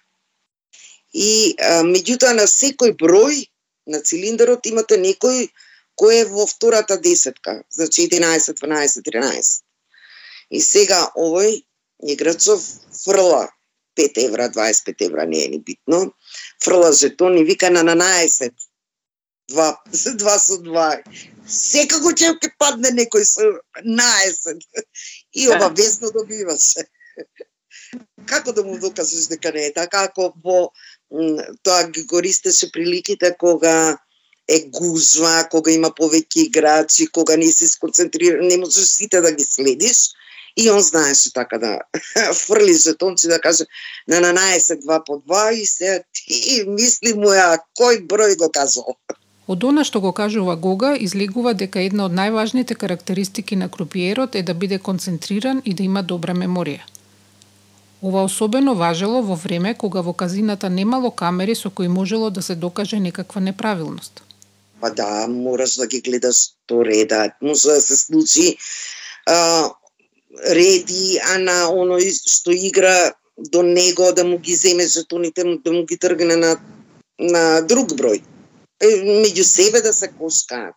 И 1.15 1.57
а, 1.59 1.83
меѓутоа 1.83 2.35
на 2.37 2.47
секој 2.47 2.93
број 3.01 3.47
на 3.87 4.03
цилиндерот 4.03 4.67
имате 4.67 4.99
некој 5.01 5.49
кој 5.97 6.21
е 6.21 6.25
во 6.29 6.47
втората 6.47 6.99
десетка, 7.01 7.63
значи 7.71 8.09
11, 8.09 8.53
12, 8.61 9.03
13. 9.07 9.63
И 10.51 10.61
сега 10.61 11.09
овој 11.17 11.65
играчов 12.05 12.61
фрла 13.05 13.49
5 13.97 14.25
евра, 14.29 14.51
25 14.51 15.05
евра, 15.09 15.27
не 15.27 15.45
е 15.45 15.49
ни 15.49 15.59
битно, 15.59 16.13
фрла 16.63 16.93
жетон 16.93 17.39
и 17.39 17.45
вика 17.45 17.71
на 17.71 17.83
11, 17.83 18.53
Два, 19.49 19.81
два 20.15 20.39
со 20.39 20.59
два. 20.59 20.89
Секако 21.47 22.11
ќе 22.11 22.33
ќе 22.43 22.51
падне 22.59 22.91
некој 22.97 23.25
со 23.25 23.47
11. 23.83 24.65
И 25.35 25.47
обавезно 25.49 26.11
добиваше. 26.11 26.87
Како 28.27 28.53
да 28.53 28.65
му 28.67 28.79
докажеш 28.83 29.29
дека 29.31 29.53
не 29.55 29.69
е 29.69 29.73
така, 29.75 30.09
ако 30.11 30.33
во 30.43 30.73
тоа 31.63 31.87
ги 31.95 32.07
користеше 32.07 32.73
приликите 32.73 33.37
кога 33.39 33.99
е 34.49 34.59
гузва, 34.71 35.47
кога 35.51 35.71
има 35.71 35.91
повеќе 35.95 36.47
играчи, 36.49 37.07
кога 37.07 37.37
не 37.37 37.53
се 37.53 37.69
сконцентрира, 37.69 38.43
не 38.43 38.59
можеш 38.59 38.89
сите 38.99 39.21
да 39.21 39.33
ги 39.33 39.45
следиш, 39.45 40.11
И 40.57 40.71
он 40.71 40.81
знаеше 40.81 41.33
така 41.33 41.59
да 41.59 41.81
фрли 42.35 42.75
жетонци 42.75 43.29
да 43.29 43.41
каже 43.41 43.65
на 44.09 44.17
12 44.17 44.81
2 44.87 45.03
по 45.07 45.13
2 45.13 45.53
и 45.53 45.67
се 45.67 46.05
ти 46.13 46.65
мисли 46.67 47.13
му 47.13 47.29
ја 47.37 47.61
кој 47.77 48.07
број 48.09 48.37
го 48.41 48.49
казал. 48.49 48.97
Од 49.47 49.65
она 49.65 49.85
што 49.87 50.01
го 50.03 50.11
кажува 50.13 50.57
Гога, 50.57 50.97
излегува 50.99 51.55
дека 51.55 51.81
една 51.87 52.09
од 52.11 52.15
најважните 52.19 52.75
карактеристики 52.75 53.57
на 53.57 53.69
крупиерот 53.69 54.35
е 54.35 54.43
да 54.43 54.55
биде 54.55 54.79
концентриран 54.79 55.63
и 55.65 55.75
да 55.75 55.85
има 55.87 56.03
добра 56.03 56.35
меморија. 56.35 56.83
Ова 58.03 58.25
особено 58.25 58.75
важело 58.75 59.23
во 59.23 59.37
време 59.37 59.75
кога 59.75 60.03
во 60.03 60.13
казината 60.13 60.71
немало 60.71 61.11
камери 61.11 61.55
со 61.55 61.71
кои 61.71 61.89
можело 61.89 62.31
да 62.31 62.43
се 62.43 62.55
докаже 62.55 63.01
некаква 63.01 63.41
неправилност. 63.41 64.23
Па 64.81 64.91
да, 64.91 65.27
мораш 65.29 65.77
да 65.77 65.87
ги 65.87 66.01
гледаш 66.01 66.37
то 66.67 66.85
реда. 66.85 67.31
Може 67.43 67.69
да 67.69 67.81
се 67.81 67.97
случи 67.97 68.57
а, 69.27 69.71
реди, 70.51 71.19
а 71.23 71.39
на 71.39 71.57
оној 71.71 72.11
што 72.11 72.51
игра 72.51 73.15
до 73.39 73.63
него 73.63 74.13
да 74.13 74.25
му 74.25 74.39
ги 74.39 74.55
земе 74.55 74.87
жетоните, 74.87 75.45
да 75.65 75.73
му 75.73 75.85
ги 75.85 75.97
тргне 75.97 76.37
на, 76.37 76.57
на 77.19 77.61
друг 77.63 77.95
број. 77.95 78.23
Меѓу 78.83 79.43
себе 79.43 79.81
да 79.81 79.93
се 79.93 80.09
кошкаат. 80.09 80.75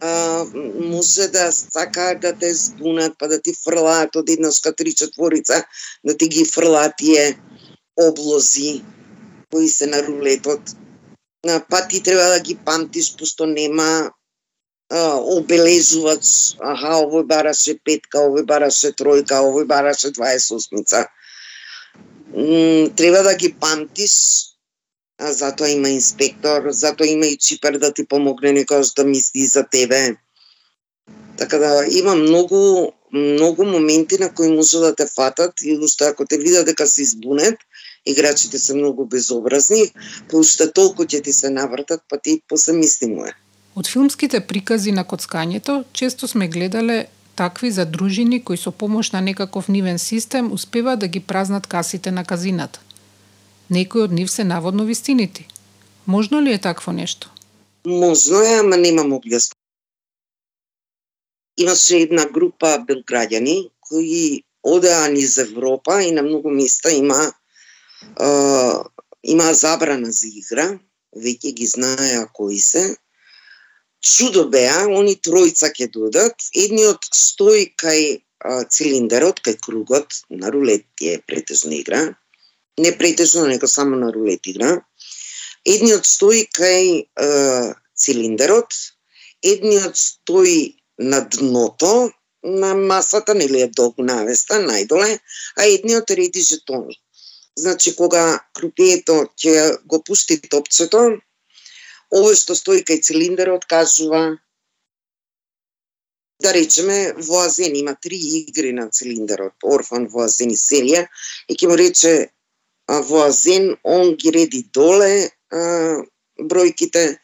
А, 0.00 0.44
може 0.78 1.28
да 1.28 1.52
сакаат 1.52 2.20
да 2.20 2.32
те 2.38 2.54
збунат, 2.54 3.12
па 3.18 3.28
да 3.28 3.40
ти 3.40 3.54
фрлаат 3.64 4.16
од 4.16 4.28
еднашка 4.30 4.72
три 4.72 4.94
четворица, 4.94 5.64
да 6.04 6.16
ти 6.16 6.28
ги 6.28 6.44
фрлаат 6.44 6.92
тие 6.98 7.40
облози 7.96 8.84
кои 9.50 9.68
се 9.68 9.86
на 9.86 10.02
рулетот. 10.02 10.60
Па 11.70 11.88
ти 11.88 12.02
треба 12.02 12.28
да 12.28 12.40
ги 12.40 12.58
памтиш, 12.64 13.16
пусто 13.16 13.46
нема 13.46 14.10
обележувач, 14.90 16.54
аха, 16.62 17.02
овој 17.02 17.26
бараше 17.26 17.74
петка, 17.82 18.22
овој 18.22 18.46
бараше 18.46 18.92
тројка, 18.94 19.42
овој 19.42 19.66
бараше 19.66 20.12
28-ца. 20.14 21.06
Треба 22.96 23.22
да 23.22 23.34
ги 23.34 23.52
памтиш, 23.60 24.14
а 25.18 25.32
затоа 25.32 25.68
има 25.68 25.88
инспектор, 25.88 26.70
затоа 26.70 27.06
има 27.06 27.26
и 27.26 27.36
чипер 27.36 27.78
да 27.78 27.92
ти 27.92 28.06
помогне 28.06 28.52
некојаш 28.52 28.94
да 28.96 29.04
мисли 29.04 29.46
за 29.46 29.64
тебе. 29.64 30.16
Така 31.38 31.58
да 31.58 31.84
има 31.90 32.14
многу 32.14 32.92
многу 33.12 33.64
моменти 33.64 34.18
на 34.20 34.34
кои 34.34 34.48
може 34.48 34.78
да 34.78 34.94
те 34.94 35.06
фатат 35.06 35.52
и 35.64 35.78
уште 35.82 36.04
ако 36.04 36.26
те 36.26 36.38
видат 36.38 36.66
дека 36.66 36.86
се 36.86 37.02
избунет, 37.02 37.54
играчите 38.06 38.58
се 38.58 38.74
многу 38.74 39.06
безобразни, 39.06 39.92
па 40.30 40.36
уште 40.36 40.72
толку 40.72 41.04
ќе 41.04 41.22
ти 41.22 41.32
се 41.32 41.50
навртат, 41.50 42.02
па 42.08 42.18
ти 42.18 42.42
после 42.48 42.72
мисли 42.72 43.06
му 43.06 43.24
е. 43.24 43.32
Од 43.76 43.88
филмските 43.88 44.40
прикази 44.40 44.92
на 44.92 45.04
коцкањето, 45.04 45.84
често 45.92 46.28
сме 46.28 46.48
гледале 46.48 47.06
такви 47.36 47.70
задружини 47.70 48.40
кои 48.44 48.56
со 48.56 48.72
помош 48.72 49.10
на 49.12 49.20
некаков 49.20 49.68
нивен 49.68 49.98
систем 49.98 50.52
успева 50.52 50.96
да 50.96 51.08
ги 51.08 51.20
празнат 51.20 51.66
касите 51.66 52.10
на 52.10 52.24
казината. 52.24 52.80
Некои 53.70 54.02
од 54.02 54.12
нив 54.12 54.30
се 54.30 54.44
наводно 54.44 54.84
вистинити. 54.84 55.48
Можно 56.06 56.42
ли 56.42 56.52
е 56.52 56.60
такво 56.60 56.92
нешто? 56.92 57.30
Можно 57.86 58.42
е, 58.42 58.58
ама 58.58 58.76
немам 58.76 59.12
објаснение. 59.12 59.54
Имаше 61.58 61.96
една 61.96 62.26
група 62.26 62.78
белграѓани 62.88 63.70
кои 63.80 64.42
одеа 64.62 65.08
низ 65.08 65.38
Европа 65.38 66.02
и 66.02 66.12
на 66.12 66.22
многу 66.22 66.50
места 66.50 66.90
има 66.90 67.32
е, 68.20 68.26
има 69.22 69.54
забрана 69.54 70.10
за 70.12 70.28
игра, 70.28 70.78
веќе 71.16 71.52
ги 71.58 71.66
знаеа 71.66 72.26
кои 72.32 72.58
се, 72.58 72.96
чудо 74.00 74.46
беа, 74.52 74.84
они 74.86 75.16
тројца 75.18 75.72
ќе 75.74 75.88
додат, 75.90 76.46
едниот 76.54 77.08
стои 77.10 77.72
кај 77.82 78.22
а, 78.44 78.62
цилиндарот, 78.64 79.40
кај 79.42 79.58
кругот, 79.64 80.22
на 80.30 80.52
рулет 80.52 80.86
е 81.02 81.18
претежна 81.26 81.74
игра, 81.74 82.02
не 82.78 82.98
претежно, 82.98 83.46
него 83.46 83.66
само 83.66 83.96
на 83.96 84.12
рулет 84.12 84.46
игра, 84.46 84.82
едниот 85.64 86.06
стои 86.06 86.46
кај 86.46 87.06
е, 87.06 87.74
цилиндерот, 87.96 88.70
едниот 89.42 89.96
стои 89.96 90.76
на 90.98 91.20
дното, 91.20 92.10
на 92.42 92.74
масата, 92.74 93.34
нели 93.34 93.60
е 93.60 93.68
долго 93.68 94.04
навеста, 94.04 94.60
најдоле, 94.62 95.18
а 95.56 95.66
едниот 95.66 96.10
реди 96.10 96.42
жетони. 96.42 97.00
Значи, 97.58 97.96
кога 97.96 98.40
крупието 98.54 99.24
ќе 99.34 99.82
го 99.86 100.02
пусти 100.04 100.38
топчето, 100.40 101.16
Овој 102.14 102.36
што 102.38 102.54
стои 102.54 102.84
кај 102.86 103.02
цилиндерот 103.02 103.64
кажува 103.66 104.38
да 106.38 106.52
речеме 106.54 107.12
Воазен 107.18 107.74
има 107.76 107.96
три 108.02 108.16
игри 108.16 108.72
на 108.72 108.90
цилиндерот, 108.90 109.54
Орфан 109.64 110.06
Воазен 110.06 110.52
и 110.54 110.58
серија 110.60 111.06
и 111.48 111.56
ќе 111.56 111.66
му 111.66 111.76
рече 111.80 112.12
во 112.88 113.26
Азен 113.26 113.76
он 113.82 114.14
ги 114.16 114.30
реди 114.30 114.62
доле 114.72 115.30
а, 115.50 116.02
бројките, 116.38 117.18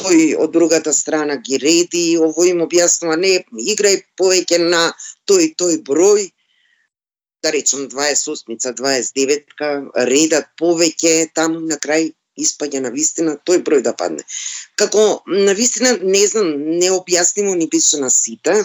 тој 0.00 0.36
од 0.40 0.52
другата 0.52 0.92
страна 0.96 1.36
ги 1.36 1.58
реди, 1.58 2.18
овој 2.18 2.54
им 2.54 2.62
објаснува 2.66 3.16
не, 3.20 3.32
играј 3.74 4.02
повеќе 4.18 4.58
на 4.62 4.82
тој 5.28 5.54
тој 5.60 5.82
број, 5.86 6.30
да 7.42 7.50
речем 7.50 7.88
28-ца, 7.88 8.74
29-ка, 8.76 9.68
редат 10.08 10.50
повеќе, 10.60 11.30
таму 11.34 11.60
на 11.60 11.78
крај 11.80 12.12
испаѓа 12.40 12.82
на 12.84 12.90
вистина 12.94 13.36
тој 13.48 13.62
број 13.66 13.84
да 13.84 13.94
падне. 13.96 14.24
Како 14.80 15.22
на 15.26 15.54
вистина 15.56 15.96
не 16.02 16.26
знам, 16.28 16.52
не 16.80 16.90
објаснимо 16.92 17.56
ни 17.56 17.68
беше 17.72 18.00
на 18.00 18.10
сите. 18.10 18.62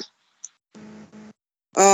А, 1.75 1.85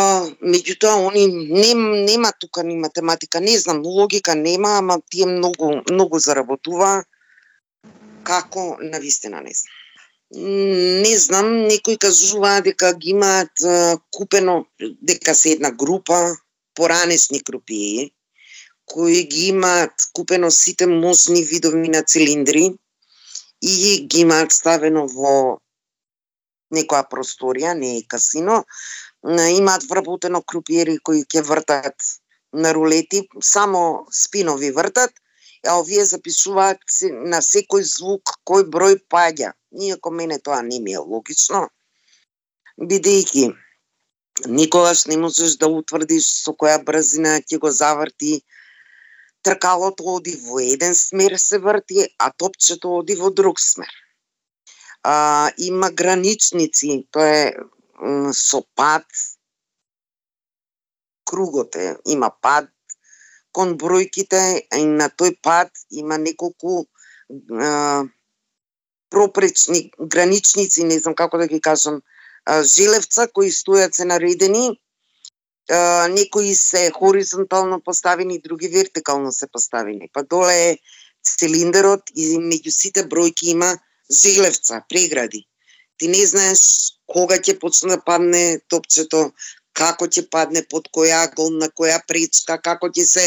меѓутоа 0.45 1.07
они 1.09 1.25
нем, 1.27 2.05
нема 2.05 2.31
тука 2.39 2.63
ни 2.63 2.75
математика, 2.77 3.39
не 3.41 3.57
знам, 3.57 3.81
логика 3.81 4.35
нема, 4.35 4.77
ама 4.77 4.99
тие 5.09 5.25
многу 5.25 5.81
многу 5.89 6.19
заработува. 6.19 7.03
Како, 8.23 8.77
на 8.79 8.99
вистина 8.99 9.41
не 9.41 9.53
знам. 9.57 9.77
Не 11.03 11.17
знам, 11.17 11.47
некои 11.67 11.97
кажуваат 11.97 12.63
дека 12.63 12.93
ги 12.93 13.09
имаат 13.09 13.65
купено, 14.13 14.65
дека 15.01 15.33
се 15.35 15.57
една 15.57 15.71
група 15.71 16.37
поранешни 16.77 17.41
крупији, 17.41 18.11
кои 18.85 19.23
ги 19.23 19.47
имаат 19.47 20.05
купено 20.13 20.51
сите 20.51 20.85
мозни 20.87 21.43
видови 21.43 21.89
на 21.89 22.03
цилиндри 22.03 22.69
и 23.61 24.05
ги 24.07 24.21
имаат 24.21 24.53
ставено 24.53 25.07
во 25.09 25.57
некоја 26.71 27.03
просторија, 27.11 27.73
не 27.75 27.97
е 27.97 28.07
касино, 28.07 28.63
имаат 29.29 29.83
вработено 29.89 30.41
крупиери 30.41 30.97
кои 30.97 31.23
ќе 31.23 31.41
вртат 31.45 31.95
на 32.53 32.73
рулети, 32.73 33.27
само 33.41 34.05
спинови 34.11 34.71
вртат, 34.71 35.11
а 35.67 35.77
овие 35.79 36.05
запишуваат 36.05 36.81
на 37.33 37.41
секој 37.45 37.83
звук 37.85 38.33
кој 38.45 38.65
број 38.73 38.97
паѓа. 39.09 39.53
Иако 39.71 40.11
мене 40.11 40.39
тоа 40.39 40.61
не 40.61 40.79
ми 40.79 40.93
е 40.93 40.99
логично, 40.99 41.69
бидејќи 42.81 43.53
никогаш 44.47 45.05
не 45.05 45.17
можеш 45.17 45.57
да 45.61 45.67
утврдиш 45.67 46.25
со 46.43 46.53
која 46.57 46.81
брзина 46.83 47.39
ќе 47.41 47.59
го 47.61 47.71
заврти 47.71 48.41
тркалото 49.45 50.05
оди 50.15 50.35
во 50.45 50.59
еден 50.59 50.95
смер 50.95 51.37
се 51.37 51.59
врти, 51.59 52.07
а 52.17 52.31
топчето 52.31 52.97
оди 52.97 53.15
во 53.15 53.29
друг 53.29 53.59
смер. 53.59 53.93
А, 55.03 55.51
има 55.57 55.91
граничници, 55.91 57.07
тоа 57.11 57.29
е 57.37 57.53
со 58.33 58.63
пад, 58.75 59.05
кругот 61.25 61.75
е, 61.75 61.95
има 62.05 62.31
пад 62.41 62.69
кон 63.51 63.75
бројките, 63.77 64.41
и 64.77 64.85
на 64.85 65.09
тој 65.09 65.35
пад 65.43 65.71
има 65.91 66.17
неколку 66.17 66.85
а, 67.51 68.03
пропречни 69.11 69.91
граничници, 69.99 70.87
не 70.87 70.99
знам 70.99 71.15
како 71.15 71.37
да 71.37 71.47
ги 71.51 71.59
кажам, 71.61 71.99
а, 72.45 72.63
желевца 72.63 73.27
кои 73.27 73.51
стојат 73.51 73.97
се 73.99 74.07
наредени, 74.07 74.79
а, 75.69 76.07
некои 76.07 76.55
се 76.55 76.89
хоризонтално 76.95 77.81
поставени, 77.83 78.39
други 78.39 78.67
вертикално 78.67 79.31
се 79.31 79.47
поставени. 79.51 80.09
Па 80.13 80.23
доле 80.23 80.57
е 80.71 80.77
цилиндерот 81.23 82.15
и 82.15 82.37
меѓу 82.39 82.71
сите 82.71 83.03
бројки 83.07 83.51
има 83.55 83.75
желевца, 84.11 84.83
прегради. 84.89 85.45
Ти 86.01 86.07
не 86.09 86.25
знаеш 86.25 86.61
кога 87.05 87.35
ќе 87.37 87.59
почне 87.61 87.93
да 87.93 88.01
падне 88.01 88.59
топчето, 88.73 89.19
како 89.77 90.07
ќе 90.09 90.23
падне 90.33 90.63
под 90.65 90.87
која 90.97 91.19
агол 91.27 91.51
на 91.53 91.67
која 91.69 91.99
пречка, 92.09 92.57
како 92.57 92.89
ќе 92.89 93.05
се 93.05 93.25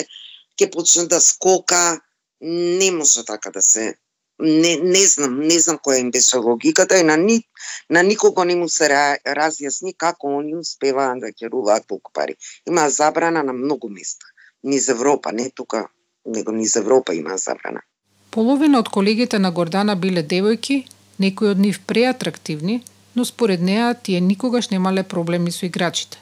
ќе 0.58 0.66
почне 0.74 1.04
да 1.12 1.20
скока, 1.22 2.00
не 2.40 2.88
може 2.96 3.22
така 3.28 3.52
да 3.54 3.62
се 3.62 3.92
не, 4.38 4.76
не 4.82 5.04
знам, 5.06 5.38
не 5.38 5.58
знам 5.62 5.78
која 5.78 6.00
им 6.00 6.10
беше 6.10 6.42
логиката 6.42 6.98
и 6.98 7.04
на, 7.06 7.16
ни, 7.16 7.38
на 7.90 8.02
никого 8.02 8.44
не 8.44 8.56
му 8.56 8.68
се 8.68 8.90
разјасни 9.22 9.94
како 9.96 10.34
они 10.38 10.56
успеваат 10.58 11.20
да 11.20 11.32
керуваат 11.32 11.86
толку 11.86 12.10
пари. 12.12 12.34
Има 12.66 12.88
забрана 12.90 13.42
на 13.42 13.52
многу 13.52 13.88
места. 13.88 14.26
Низ 14.64 14.88
Европа, 14.88 15.32
не 15.32 15.50
тука, 15.50 15.86
него 16.26 16.52
низ 16.52 16.76
Европа 16.76 17.14
има 17.14 17.38
забрана. 17.38 17.86
Половина 18.30 18.78
од 18.82 18.88
колегите 18.88 19.38
на 19.38 19.52
Гордана 19.54 19.94
биле 19.94 20.26
девојки, 20.26 20.82
некои 21.18 21.50
од 21.54 21.58
нив 21.58 21.80
преатрактивни, 21.86 22.82
но 23.14 23.24
според 23.24 23.60
неа 23.60 23.94
тие 23.94 24.20
никогаш 24.20 24.70
немале 24.70 25.02
проблеми 25.02 25.50
со 25.50 25.66
играчите. 25.66 26.18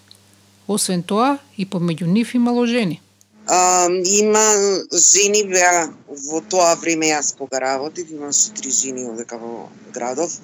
Освен 0.69 1.03
тоа, 1.03 1.39
и 1.57 1.67
помеѓу 1.67 2.07
нив 2.07 2.35
имало 2.35 2.67
жени. 2.67 3.01
А, 3.47 3.89
има 3.91 4.45
жени 4.93 5.43
беа 5.51 5.91
во 6.07 6.41
тоа 6.41 6.75
време 6.79 7.11
јас 7.11 7.35
кога 7.37 7.59
работев, 7.59 8.11
имаше 8.11 8.53
три 8.55 8.71
жени 8.71 9.09
одека 9.11 9.39
во 9.39 9.69
градов, 9.93 10.39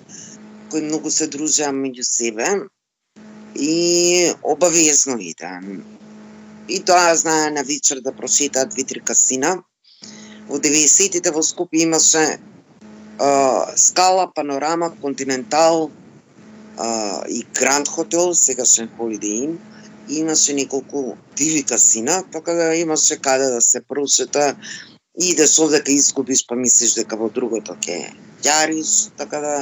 кои 0.71 0.83
многу 0.83 1.11
се 1.11 1.29
дружеа 1.29 1.71
меѓу 1.71 2.03
себе 2.03 2.49
и 3.55 4.33
обавезно 4.43 5.19
да. 5.39 5.61
И 6.69 6.81
тоа 6.81 7.15
знае 7.17 7.51
на 7.51 7.63
вечер 7.63 8.01
да 8.01 8.13
прошетаат 8.13 8.69
две-три 8.71 9.01
касина. 9.01 9.63
Во 10.49 10.59
90-тите 10.59 11.31
во 11.33 11.41
Скопје 11.41 11.85
имаше 11.85 12.41
а, 13.19 13.67
Скала, 13.77 14.31
Панорама, 14.35 14.93
Континентал 15.01 15.91
а, 16.77 17.23
и 17.29 17.47
Гранд 17.55 17.89
Хотел, 17.89 18.35
сегашен 18.35 18.89
Holiday 18.99 19.45
Inn 19.45 19.59
имаше 20.09 20.55
неколку 20.55 21.17
диви 21.37 21.63
касина, 21.63 22.25
така 22.33 22.53
да 22.53 22.75
имаше 22.75 23.17
каде 23.17 23.45
да 23.45 23.61
се 23.61 23.81
прошета 23.81 24.57
и 25.21 25.31
идеш 25.31 25.59
овдека 25.59 25.93
изгубиш, 25.93 26.47
па 26.49 26.57
мислиш 26.57 26.95
дека 26.95 27.17
во 27.17 27.29
другото 27.29 27.75
ќе 27.85 28.15
јариш, 28.45 29.11
така 29.19 29.41
да 29.41 29.55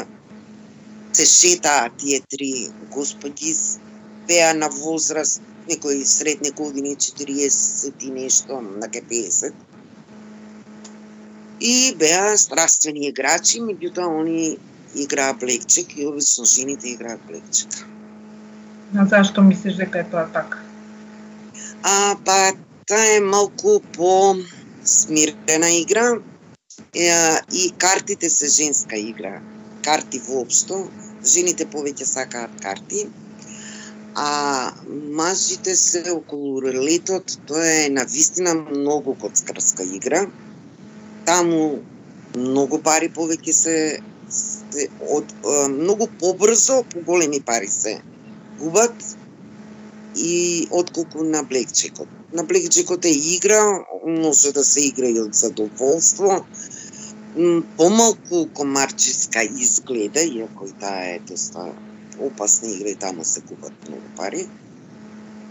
се 1.12 1.24
шетаа 1.24 1.90
тие 1.98 2.20
три 2.20 2.68
господи, 2.92 3.54
беа 4.28 4.54
на 4.54 4.68
возраст, 4.68 5.42
некои 5.68 6.04
средни 6.04 6.50
години, 6.50 6.96
40 6.96 8.04
и 8.04 8.10
нешто, 8.10 8.60
на 8.60 8.88
50. 8.88 9.52
И 11.60 11.94
беа 11.98 12.36
страствени 12.36 13.08
играчи, 13.08 13.60
меѓутоа 13.64 14.20
они 14.20 14.58
играа 14.94 15.34
блекчек 15.34 15.96
и 15.96 16.06
обично 16.06 16.44
жените 16.44 16.88
играат 16.92 17.20
блекчек. 17.28 17.86
А 18.96 19.06
зашто 19.06 19.42
мислиш 19.42 19.76
дека 19.76 19.98
е 19.98 20.04
тоа 20.10 20.28
така? 20.32 20.58
А, 21.82 22.16
па, 22.24 22.52
таа 22.86 23.16
е 23.16 23.20
малку 23.20 23.80
по 23.96 24.36
смирена 24.84 25.70
игра 25.70 26.18
е, 26.94 27.10
и 27.52 27.72
картите 27.78 28.30
се 28.30 28.46
женска 28.46 28.96
игра. 28.96 29.40
Карти 29.84 30.18
воопшто. 30.18 30.88
Жените 31.24 31.66
повеќе 31.66 32.04
сакаат 32.04 32.60
карти. 32.62 33.06
А 34.14 34.72
мажите 35.12 35.76
се 35.76 36.10
околу 36.10 36.62
рулетот, 36.62 37.38
тоа 37.46 37.66
е 37.66 37.88
на 37.90 38.04
вистина 38.04 38.54
многу 38.54 39.14
коцкарска 39.14 39.84
игра. 39.84 40.26
Таму 41.26 41.62
многу 42.36 42.78
пари 42.88 43.08
повеќе 43.18 43.52
се, 43.52 43.76
се 44.30 44.88
од 45.18 45.32
многу 45.72 46.08
побрзо, 46.20 46.82
поголеми 46.92 47.40
пари 47.40 47.68
се 47.68 47.96
губат 48.60 49.16
и 50.16 50.66
отколку 50.70 51.24
на 51.24 51.42
блекчекот. 51.42 52.08
На 52.32 52.44
блекчекот 52.44 53.04
е 53.04 53.14
игра, 53.34 53.60
може 54.06 54.52
да 54.52 54.64
се 54.64 54.86
игра 54.86 55.08
и 55.08 55.20
од 55.20 55.34
задоволство, 55.34 56.46
помалку 57.76 58.46
комарчиска 58.54 59.42
изгледа, 59.42 60.22
иако 60.22 60.66
и 60.66 60.72
таа 60.80 61.16
е 61.16 61.18
доста 61.28 61.66
опасна 62.18 62.70
игра 62.70 62.88
и 62.88 62.94
таму 62.94 63.24
се 63.24 63.40
губат 63.40 63.88
многу 63.88 64.08
пари. 64.16 64.46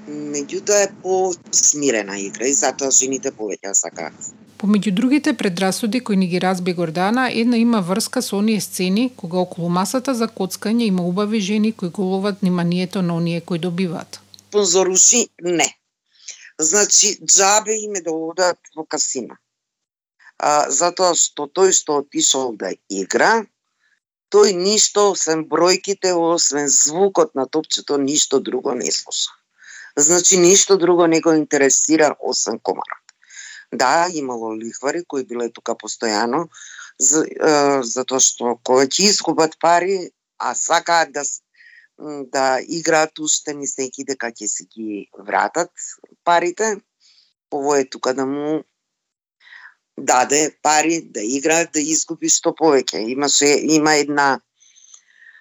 Меѓутоа 0.08 0.84
е 0.86 0.94
по-смирена 1.02 2.18
игра 2.22 2.48
и 2.48 2.58
затоа 2.58 2.92
жените 2.92 3.32
повеќе 3.32 3.74
сакаат. 3.74 4.34
Помеѓу 4.58 4.92
другите 4.96 5.34
предрасуди 5.38 6.00
кои 6.00 6.16
ни 6.18 6.28
ги 6.32 6.40
разби 6.42 6.74
Гордана, 6.74 7.26
една 7.32 7.58
има 7.58 7.82
врска 7.82 8.22
со 8.22 8.38
оние 8.38 8.62
сцени 8.62 9.12
кога 9.18 9.40
околу 9.44 9.70
масата 9.70 10.14
за 10.16 10.28
коцкање 10.28 10.88
има 10.88 11.04
убави 11.04 11.40
жени 11.40 11.72
кои 11.72 11.90
головат 11.90 12.40
вниманието 12.42 13.02
на 13.02 13.16
оние 13.16 13.42
кои 13.42 13.60
добиваат. 13.60 14.20
Позоруши 14.52 15.28
не. 15.42 15.68
Значи, 16.60 17.18
джабе 17.26 17.76
име 17.84 18.02
да 18.02 18.12
одат 18.12 18.58
во 18.76 18.86
касина. 18.86 19.36
А, 20.40 20.72
затоа 20.72 21.16
што 21.20 21.48
тој 21.52 21.76
што 21.76 22.00
отишол 22.04 22.56
да 22.56 22.72
игра, 22.90 23.46
тој 24.32 24.56
ништо, 24.56 25.12
освен 25.12 25.46
бројките, 25.52 26.16
освен 26.16 26.68
звукот 26.68 27.36
на 27.36 27.46
топчето, 27.46 27.98
ништо 27.98 28.40
друго 28.40 28.74
не 28.76 28.92
слуша. 28.92 29.32
Значи, 29.98 30.38
ништо 30.38 30.78
друго 30.78 31.08
не 31.08 31.22
го 31.22 31.34
интересира, 31.34 32.16
освен 32.20 32.60
комарот. 32.60 33.05
Да, 33.76 34.08
имало 34.14 34.56
лихвари 34.58 35.04
кои 35.08 35.24
биле 35.24 35.50
тука 35.50 35.76
постојано, 35.76 36.46
за, 37.00 37.26
е, 37.26 37.82
затоа 37.84 38.20
што 38.20 38.58
кога 38.64 38.86
ќе 38.88 39.10
изгубат 39.12 39.58
пари, 39.60 39.98
а 40.40 40.54
сакаат 40.56 41.12
да 41.16 41.24
да 42.32 42.60
играат 42.60 43.20
уште 43.24 43.54
мислејќи 43.56 44.04
дека 44.12 44.28
ќе 44.28 44.48
се 44.52 44.66
ги 44.68 45.08
вратат 45.28 45.72
парите, 46.28 46.76
ово 47.52 47.76
е 47.76 47.86
тука 47.86 48.14
да 48.14 48.26
му 48.26 48.64
даде 49.98 50.58
пари 50.62 51.02
да 51.02 51.24
игра 51.24 51.64
да 51.66 51.80
изгуби 51.80 52.30
што 52.30 52.52
повеќе. 52.52 53.00
Имаше 53.16 53.48
има 53.78 53.96
една 53.96 54.40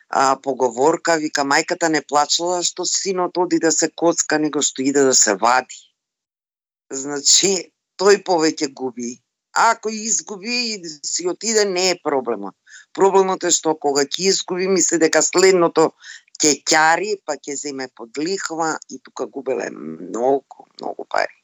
а, 0.08 0.36
поговорка, 0.36 1.16
вика 1.18 1.42
мајката 1.42 1.88
не 1.88 2.02
плачала 2.02 2.62
што 2.62 2.86
синот 2.86 3.38
оди 3.38 3.58
да 3.58 3.72
се 3.72 3.90
коцка, 3.90 4.38
него 4.38 4.62
што 4.62 4.82
иде 4.82 5.02
да 5.02 5.14
се 5.14 5.34
вади. 5.34 5.80
Значи, 6.90 7.73
тој 8.00 8.22
повеќе 8.26 8.72
губи. 8.72 9.18
Ако 9.54 9.88
изгуби 9.88 10.74
и 10.74 10.82
си 11.06 11.28
отиде, 11.28 11.64
не 11.64 11.90
е 11.90 12.00
проблемот. 12.02 12.54
Проблемот 12.92 13.44
е 13.44 13.50
што 13.54 13.76
кога 13.78 14.02
ќе 14.02 14.28
изгуби, 14.30 14.68
мисли 14.68 14.98
дека 14.98 15.22
следното 15.22 15.92
ќе 16.42 16.56
ќари, 16.66 17.14
па 17.26 17.38
ќе 17.38 17.54
земе 17.56 17.88
под 17.94 18.18
лихва 18.18 18.74
и 18.90 18.98
тука 18.98 19.26
губеле 19.26 19.70
многу, 19.70 20.66
многу 20.80 21.06
пари. 21.06 21.34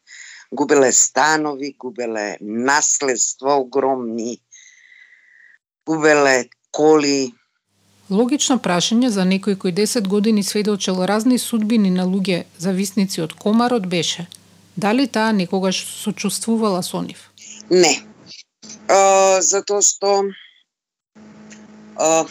Губеле 0.50 0.92
станови, 0.92 1.76
губеле 1.78 2.36
наследства 2.40 3.54
огромни. 3.54 4.40
губеле 5.86 6.48
коли. 6.70 7.32
Логично 8.10 8.58
прашање 8.58 9.08
за 9.14 9.24
некој 9.26 9.56
кој 9.62 9.72
10 9.74 10.08
години 10.08 10.42
сведочел 10.42 11.02
разни 11.06 11.38
судбини 11.38 11.90
на 11.90 12.06
луѓе 12.06 12.44
зависници 12.58 13.22
од 13.22 13.34
комарот 13.38 13.86
беше 13.86 14.26
дали 14.76 15.06
таа 15.06 15.32
некогаш 15.32 15.84
сочувствувала 16.02 16.82
со 16.82 17.02
нив? 17.02 17.30
Не. 17.70 18.02
А, 18.88 19.40
затоа 19.42 19.82
што 19.82 20.24
а, 21.96 22.26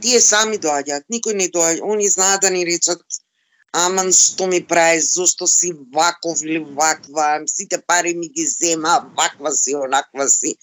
тие 0.00 0.20
сами 0.20 0.56
доаѓаат, 0.56 1.08
никој 1.08 1.34
не 1.34 1.48
доаѓа, 1.48 1.84
они 1.92 2.08
знаат 2.08 2.40
да 2.42 2.50
ни 2.50 2.64
речат 2.64 3.00
аман 3.72 4.10
што 4.12 4.46
ми 4.50 4.60
прави, 4.66 5.00
зошто 5.00 5.46
си 5.46 5.72
ваков 5.94 6.42
или 6.42 6.58
ваква, 6.58 7.42
сите 7.46 7.78
пари 7.86 8.14
ми 8.14 8.28
ги 8.28 8.46
зема, 8.46 9.12
ваква 9.16 9.52
си, 9.52 9.74
онаква 9.74 10.28
си. 10.28 10.56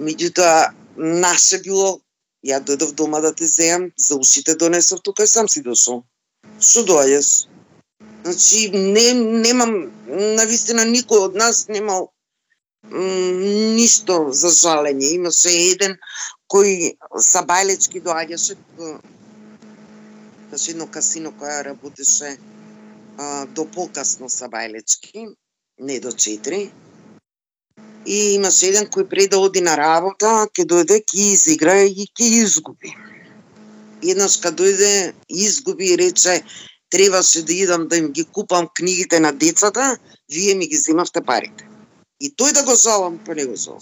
Меѓутоа, 0.00 0.72
наше 0.96 1.60
било, 1.64 2.00
ја 2.44 2.60
дојдов 2.64 2.94
дома 2.96 3.20
да 3.20 3.34
те 3.34 3.46
земам, 3.46 3.90
за 3.96 4.16
ушите 4.16 4.54
донесов, 4.54 5.02
тука 5.02 5.26
сам 5.26 5.48
си 5.48 5.62
дошол. 5.62 6.04
Што 6.60 6.84
доаѓаш? 6.88 7.28
Значи, 8.24 8.68
не, 8.74 9.14
немам, 9.14 9.76
навистина, 10.36 10.84
никој 10.84 11.26
од 11.30 11.38
нас 11.40 11.68
немал 11.68 12.10
ништо 12.90 14.32
за 14.32 14.50
жалење. 14.50 15.14
Имаше 15.16 15.52
еден 15.52 15.96
кој 16.52 16.96
са 17.16 17.44
Бајлечки 17.46 18.02
доаѓаше 18.04 18.56
Значи 20.50 20.72
едно 20.72 20.88
касино 20.90 21.30
која 21.38 21.60
работеше 21.62 22.32
а, 23.18 23.46
до 23.54 23.64
покасно 23.70 24.28
са 24.28 24.48
Бајлечки, 24.50 25.28
не 25.78 26.00
до 26.00 26.10
4. 26.10 26.70
И 28.06 28.16
имаше 28.34 28.66
еден 28.72 28.88
кој 28.90 29.06
пред 29.08 29.30
да 29.30 29.38
оди 29.38 29.60
на 29.62 29.76
работа, 29.78 30.48
ќе 30.50 30.66
дојде, 30.66 30.98
ќе 31.06 31.28
изигра 31.36 31.76
и 31.84 32.08
ќе 32.08 32.26
изгуби. 32.42 32.90
Еднаш 34.02 34.40
кога 34.40 34.56
дојде, 34.58 35.12
изгуби 35.28 35.92
и 35.92 36.00
рече, 36.02 36.40
требаше 36.90 37.44
да 37.44 37.52
идам 37.52 37.88
да 37.88 37.96
им 37.96 38.12
ги 38.12 38.24
купам 38.24 38.68
книгите 38.74 39.20
на 39.20 39.32
децата, 39.32 39.98
вие 40.32 40.54
ми 40.54 40.68
ги 40.68 40.76
земавте 40.76 41.20
парите. 41.20 41.68
И 42.20 42.28
тој 42.36 42.52
да 42.52 42.64
го 42.64 42.74
жалам, 42.76 43.20
па 43.24 43.34
не 43.34 43.46
го 43.46 43.56
жалам. 43.56 43.80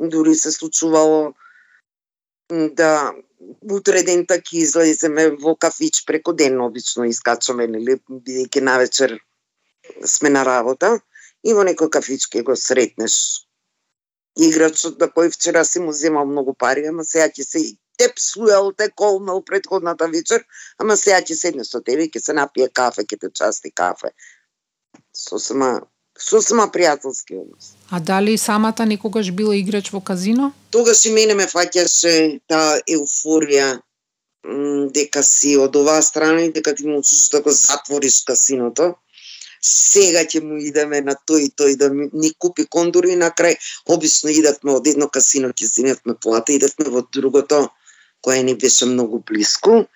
Дури 0.00 0.34
се 0.34 0.52
случувало 0.52 1.34
да 2.50 3.12
утре 3.70 4.02
ден 4.02 4.26
таки 4.26 4.58
излеземе 4.58 5.30
во 5.30 5.56
кафич 5.56 6.04
преко 6.06 6.32
ден 6.32 6.60
обично 6.60 7.04
искачаме 7.04 7.66
нели 7.66 7.98
бидејќи 8.10 8.60
навечер 8.60 9.18
сме 10.04 10.30
на 10.30 10.44
работа 10.44 11.00
и 11.44 11.52
во 11.52 11.66
некој 11.66 11.90
кафич 11.90 12.26
ке 12.30 12.42
го 12.42 12.56
сретнеш 12.56 13.46
играчот 14.36 14.98
да 14.98 15.08
кој 15.08 15.32
вчера 15.34 15.64
си 15.64 15.80
му 15.80 15.92
земал 15.92 16.26
многу 16.26 16.54
пари, 16.54 16.86
ама 16.86 17.04
сега 17.04 17.28
ќе 17.28 17.42
се 17.42 17.64
те 17.96 18.12
псуел, 18.14 18.72
те 18.72 18.90
колнал 18.90 19.42
предходната 19.44 20.08
вечер, 20.08 20.44
ама 20.78 20.96
сега 20.96 21.20
ќе 21.20 21.34
седне 21.34 21.64
со 21.64 21.80
тебе, 21.80 22.08
ќе 22.08 22.20
се 22.20 22.32
напие 22.36 22.68
кафе, 22.68 23.04
ќе 23.04 23.20
те 23.20 23.30
части 23.32 23.70
кафе. 23.70 24.12
Сосема 25.12 25.80
сосема 26.18 26.68
пријателски 26.72 27.36
однос. 27.36 27.74
А 27.90 28.00
дали 28.00 28.38
самата 28.38 28.86
некогаш 28.86 29.30
била 29.32 29.56
играч 29.56 29.90
во 29.92 30.00
казино? 30.00 30.52
Тогаш 30.70 31.04
и 31.06 31.12
мене 31.12 31.34
ме 31.34 31.46
фаќаше 31.46 32.40
таа 32.48 32.80
еуфорија 32.88 33.80
дека 34.94 35.22
си 35.22 35.56
од 35.58 35.76
оваа 35.76 36.02
страна 36.02 36.46
и 36.46 36.52
дека 36.52 36.74
ти 36.74 36.86
можеш 36.86 37.28
да 37.32 37.40
го 37.42 37.50
затвориш 37.50 38.22
касиното. 38.24 38.94
Сега 39.62 40.22
ќе 40.22 40.42
му 40.44 40.60
идеме 40.62 41.00
на 41.00 41.16
тој 41.28 41.48
и 41.48 41.50
тој 41.50 41.76
да 41.76 41.88
ни 41.90 42.30
купи 42.38 42.66
кондури 42.66 43.12
и 43.12 43.16
на 43.16 43.30
крај 43.30 43.56
обично 43.88 44.30
идевме 44.30 44.76
од 44.78 44.86
едно 44.86 45.08
касино 45.08 45.50
ќе 45.50 45.66
зиневме 45.66 46.14
плата, 46.22 46.52
идевме 46.52 46.90
во 46.90 47.02
другото 47.12 47.66
која 48.24 48.42
ни 48.42 48.54
беше 48.54 48.86
многу 48.86 49.22
блиску 49.26 49.86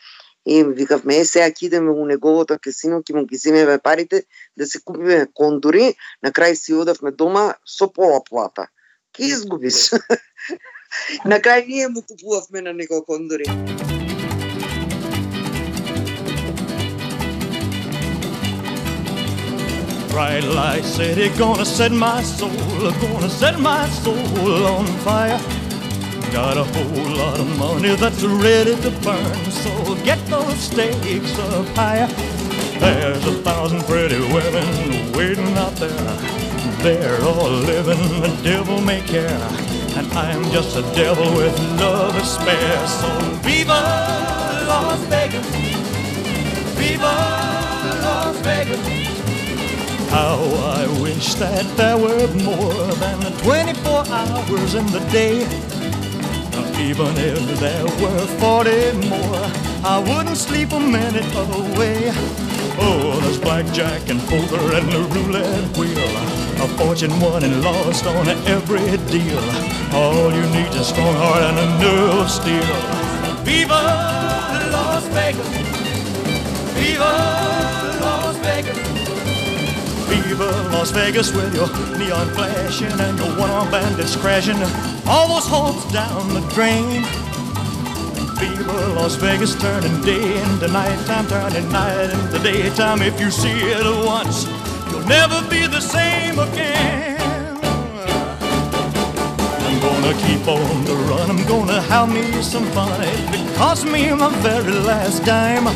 И 0.46 0.64
викавме, 0.64 1.20
е, 1.20 1.24
сега 1.28 1.50
ќе 1.52 1.66
идеме 1.68 1.92
у 1.92 2.06
неговото 2.08 2.56
кесино, 2.58 3.02
ќе 3.04 3.14
му 3.14 3.26
ги 3.28 3.36
земеме 3.36 3.76
парите, 3.78 4.22
да 4.56 4.66
се 4.66 4.80
купиме 4.80 5.26
кондури, 5.34 5.92
на 6.24 6.32
крај 6.32 6.56
си 6.56 6.74
одавме 6.74 7.12
дома 7.12 7.54
со 7.66 7.90
пола 7.92 8.22
плата. 8.24 8.66
Ке 9.12 9.28
изгубиш. 9.28 9.92
на 11.30 11.38
крај 11.44 11.66
ние 11.68 11.88
му 11.88 12.02
купувавме 12.02 12.62
на 12.62 12.72
него 12.72 13.04
кондури. 13.04 13.44
Bright 20.10 20.44
light 20.44 20.84
city 20.84 21.28
gonna 21.38 21.64
set 21.64 21.92
my 21.92 22.20
soul, 22.22 22.50
gonna 23.00 23.30
set 23.30 23.60
my 23.60 23.86
soul 24.02 24.66
on 24.66 24.86
fire. 25.06 25.59
Got 26.32 26.56
a 26.56 26.64
whole 26.64 27.16
lot 27.16 27.40
of 27.40 27.58
money 27.58 27.96
that's 27.96 28.22
ready 28.22 28.76
to 28.82 28.90
burn, 29.02 29.50
so 29.50 29.96
get 30.04 30.24
those 30.26 30.58
stakes 30.60 31.36
up 31.38 31.66
higher. 31.74 32.06
There's 32.78 33.26
a 33.26 33.34
thousand 33.42 33.82
pretty 33.82 34.20
women 34.32 35.12
waiting 35.12 35.52
out 35.58 35.74
there. 35.74 36.40
They're 36.82 37.20
all 37.22 37.50
living 37.50 37.98
the 38.22 38.40
devil 38.44 38.80
may 38.80 39.00
care. 39.02 39.28
And 39.96 40.10
I'm 40.12 40.44
just 40.50 40.76
a 40.76 40.82
devil 40.94 41.36
with 41.36 41.58
love 41.80 42.14
to 42.14 42.24
spare. 42.24 42.86
So 42.86 43.08
viva 43.42 43.80
Las 44.68 45.00
Vegas! 45.10 45.46
Viva 46.78 47.14
Las 48.02 48.36
Vegas! 48.38 49.10
How 50.10 50.38
I 50.78 50.86
wish 51.02 51.34
that 51.34 51.66
there 51.76 51.98
were 51.98 52.28
more 52.44 52.94
than 53.02 53.20
24 53.38 54.06
hours 54.08 54.74
in 54.74 54.86
the 54.86 55.00
day. 55.10 55.79
Even 56.80 57.12
if 57.18 57.60
there 57.60 57.84
were 58.00 58.26
40 58.40 59.08
more, 59.08 59.44
I 59.84 59.98
wouldn't 60.00 60.38
sleep 60.38 60.72
a 60.72 60.80
minute 60.80 61.28
away. 61.36 62.10
Oh, 62.80 63.20
there's 63.20 63.38
blackjack 63.38 64.08
and 64.08 64.18
poker 64.22 64.74
and 64.74 64.88
the 64.90 65.00
roulette 65.12 65.76
wheel. 65.76 66.10
A 66.64 66.68
fortune 66.78 67.12
won 67.20 67.44
and 67.44 67.62
lost 67.62 68.06
on 68.06 68.26
every 68.48 68.96
deal. 69.12 69.44
All 69.92 70.32
you 70.32 70.42
need 70.56 70.72
is 70.72 70.80
a 70.80 70.84
strong 70.84 71.14
heart 71.16 71.42
and 71.42 71.58
a 71.58 71.66
nerve 71.84 72.20
of 72.24 72.30
steel. 72.30 72.64
Viva 73.44 73.82
Las 74.72 75.06
Vegas! 75.08 75.48
Viva 76.74 77.12
Las 78.00 78.36
Vegas! 78.38 78.78
Viva 80.08 80.50
Las 80.72 80.90
Vegas 80.92 81.34
with 81.34 81.54
your 81.54 81.68
neon 81.98 82.28
flashing 82.30 83.00
and 83.00 83.18
your 83.18 83.38
one-armed 83.38 83.70
bandits 83.70 84.16
crashing. 84.16 84.99
All 85.10 85.26
those 85.26 85.48
hopes 85.48 85.92
down 85.92 86.34
the 86.34 86.40
drain. 86.54 87.02
Fever, 88.38 88.94
Las 88.94 89.16
Vegas 89.16 89.56
turning 89.56 90.00
day 90.02 90.40
into 90.40 90.68
nighttime, 90.68 91.26
turning 91.26 91.68
night 91.72 92.10
into 92.10 92.38
daytime. 92.38 93.02
If 93.02 93.20
you 93.20 93.28
see 93.32 93.50
it 93.50 94.06
once, 94.06 94.46
you'll 94.88 95.04
never 95.08 95.42
be 95.50 95.66
the 95.66 95.80
same 95.80 96.38
again. 96.38 97.18
I'm 99.66 99.80
gonna 99.80 100.14
keep 100.22 100.46
on 100.46 100.84
the 100.84 100.94
run, 101.10 101.28
I'm 101.28 101.44
gonna 101.48 101.80
have 101.80 102.08
me 102.08 102.40
some 102.40 102.66
fun. 102.66 103.02
It 103.02 103.56
cost 103.56 103.86
me 103.86 104.14
my 104.14 104.30
very 104.42 104.74
last 104.74 105.24
dime. 105.24 105.66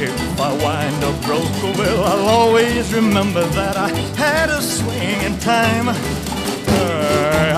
If 0.00 0.40
I 0.40 0.52
wind 0.62 1.02
up 1.02 1.20
broke, 1.24 1.76
well, 1.76 2.04
I'll 2.04 2.28
always 2.28 2.94
remember 2.94 3.44
that 3.44 3.76
I 3.76 3.88
had 4.16 4.50
a 4.50 4.62
swing 4.62 5.20
in 5.22 5.36
time. 5.40 5.88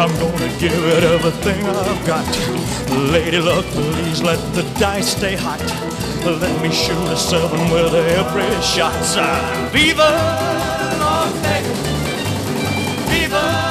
I'm 0.00 0.18
gonna 0.18 0.48
give 0.58 0.72
it 0.72 1.04
everything 1.04 1.62
I've 1.66 2.06
got. 2.06 2.24
Lady 3.12 3.38
luck, 3.38 3.66
please 3.66 4.22
let 4.22 4.38
the 4.54 4.62
dice 4.80 5.14
stay 5.14 5.36
hot. 5.36 5.60
Let 6.24 6.62
me 6.62 6.70
shoot 6.70 6.96
a 7.08 7.16
seven 7.18 7.70
with 7.70 7.92
every 7.92 8.62
shot. 8.62 8.94
Viva 9.74 10.10
Las 10.98 11.32
Vegas! 11.42 11.78
Viva 13.10 13.69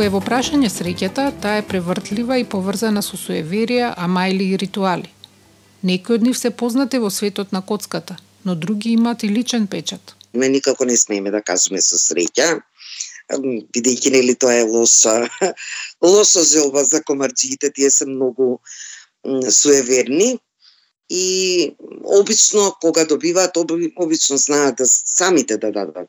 Кога 0.00 0.08
е 0.08 0.12
во 0.16 0.20
прашање 0.24 0.68
среќата, 0.72 1.22
таа 1.44 1.58
е 1.60 1.64
превртлива 1.70 2.38
и 2.40 2.44
поврзана 2.52 3.02
со 3.04 3.18
суеверија, 3.20 3.90
амајли 4.00 4.46
и 4.54 4.60
ритуали. 4.62 5.10
Некои 5.90 6.16
од 6.16 6.24
нив 6.24 6.38
се 6.40 6.50
познати 6.62 7.00
во 7.02 7.10
светот 7.12 7.52
на 7.52 7.60
коцката, 7.70 8.16
но 8.48 8.54
други 8.62 8.94
имаат 8.94 9.26
и 9.26 9.28
личен 9.28 9.66
печат. 9.66 10.14
Ме 10.32 10.48
никако 10.48 10.88
не 10.88 10.96
смееме 10.96 11.34
да 11.36 11.42
кажеме 11.42 11.84
со 11.84 12.00
среќа, 12.00 12.48
бидејќи 13.76 14.14
нели 14.16 14.38
тоа 14.40 14.56
е 14.62 14.64
лоша, 14.72 15.28
лоша 16.14 16.48
желба 16.48 16.86
за 16.94 17.02
комарджиите, 17.04 17.68
тие 17.68 17.90
се 17.90 18.08
многу 18.08 18.56
суеверни 19.60 20.38
и 21.10 21.76
обично 22.04 22.72
кога 22.80 23.04
добиваат 23.04 23.60
обично 23.96 24.36
знаат 24.36 24.76
да 24.76 24.86
самите 24.88 25.58
да 25.58 25.72
дадат 25.72 26.08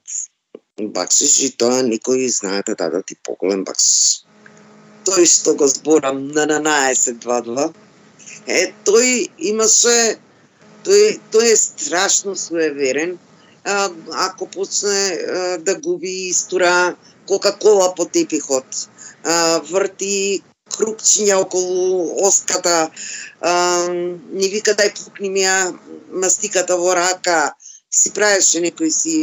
баксиш 0.90 1.38
и 1.46 1.50
тоа 1.52 1.82
никој 1.86 2.28
знаете 2.28 2.76
да 2.76 2.90
дадат 2.90 3.14
поголем 3.24 3.64
баксиш. 3.64 4.26
Тој 5.06 5.26
што 5.26 5.56
го 5.58 5.68
зборам 5.68 6.28
на 6.34 6.46
12-2-2, 6.50 7.72
е, 8.48 8.74
тој 8.86 9.30
имаше, 9.52 10.18
тој, 10.86 11.20
тој 11.34 11.52
е 11.54 11.58
страшно 11.58 12.36
суеверен, 12.36 13.18
а, 13.64 13.90
ако 14.28 14.48
почне 14.48 15.02
а, 15.14 15.58
да 15.58 15.76
губи 15.76 16.30
истора 16.30 16.96
Кока-кола 17.28 17.96
по 17.96 18.06
тепихот, 18.06 18.66
а, 19.24 19.62
врти 19.70 20.42
крукчиња 20.72 21.38
околу 21.42 22.26
оската, 22.28 22.90
а, 23.42 23.52
ни 23.90 24.48
вика 24.50 24.74
дај 24.78 24.94
пукни 24.98 25.30
ми 25.30 25.46
ја 25.46 25.74
мастиката 26.12 26.78
во 26.78 26.96
рака, 26.98 27.54
си 27.92 28.14
правеше 28.16 28.62
некој 28.64 28.90
си 28.90 29.16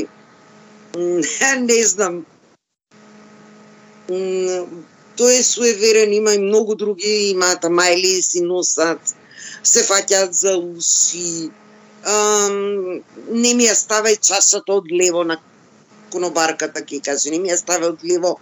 не 1.69 1.85
знам. 1.87 2.25
Тој 4.09 5.35
е 5.39 5.43
суеверен, 5.43 6.13
има 6.13 6.35
и 6.35 6.39
многу 6.39 6.75
други, 6.75 7.31
имаат 7.35 7.65
мајли 7.69 8.23
си 8.23 8.41
носат, 8.41 9.15
се 9.63 9.83
фаќаат 9.85 10.33
за 10.33 10.57
уши. 10.57 11.51
Ам, 12.07 13.03
не 13.29 13.55
ми 13.59 13.67
ја 13.67 13.75
ставај 13.75 14.21
чашата 14.23 14.73
од 14.73 14.89
лево 14.93 15.25
на 15.29 15.37
конобарката, 16.13 16.81
ќе 16.81 17.03
каже, 17.05 17.31
не 17.35 17.43
ми 17.43 17.51
ја 17.51 17.59
ставај 17.61 17.93
од 17.93 18.05
лево, 18.07 18.39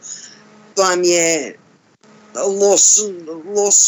тоа 0.76 0.94
ми 1.00 1.16
е 1.16 1.56
лош, 2.36 3.00
лош 3.56 3.80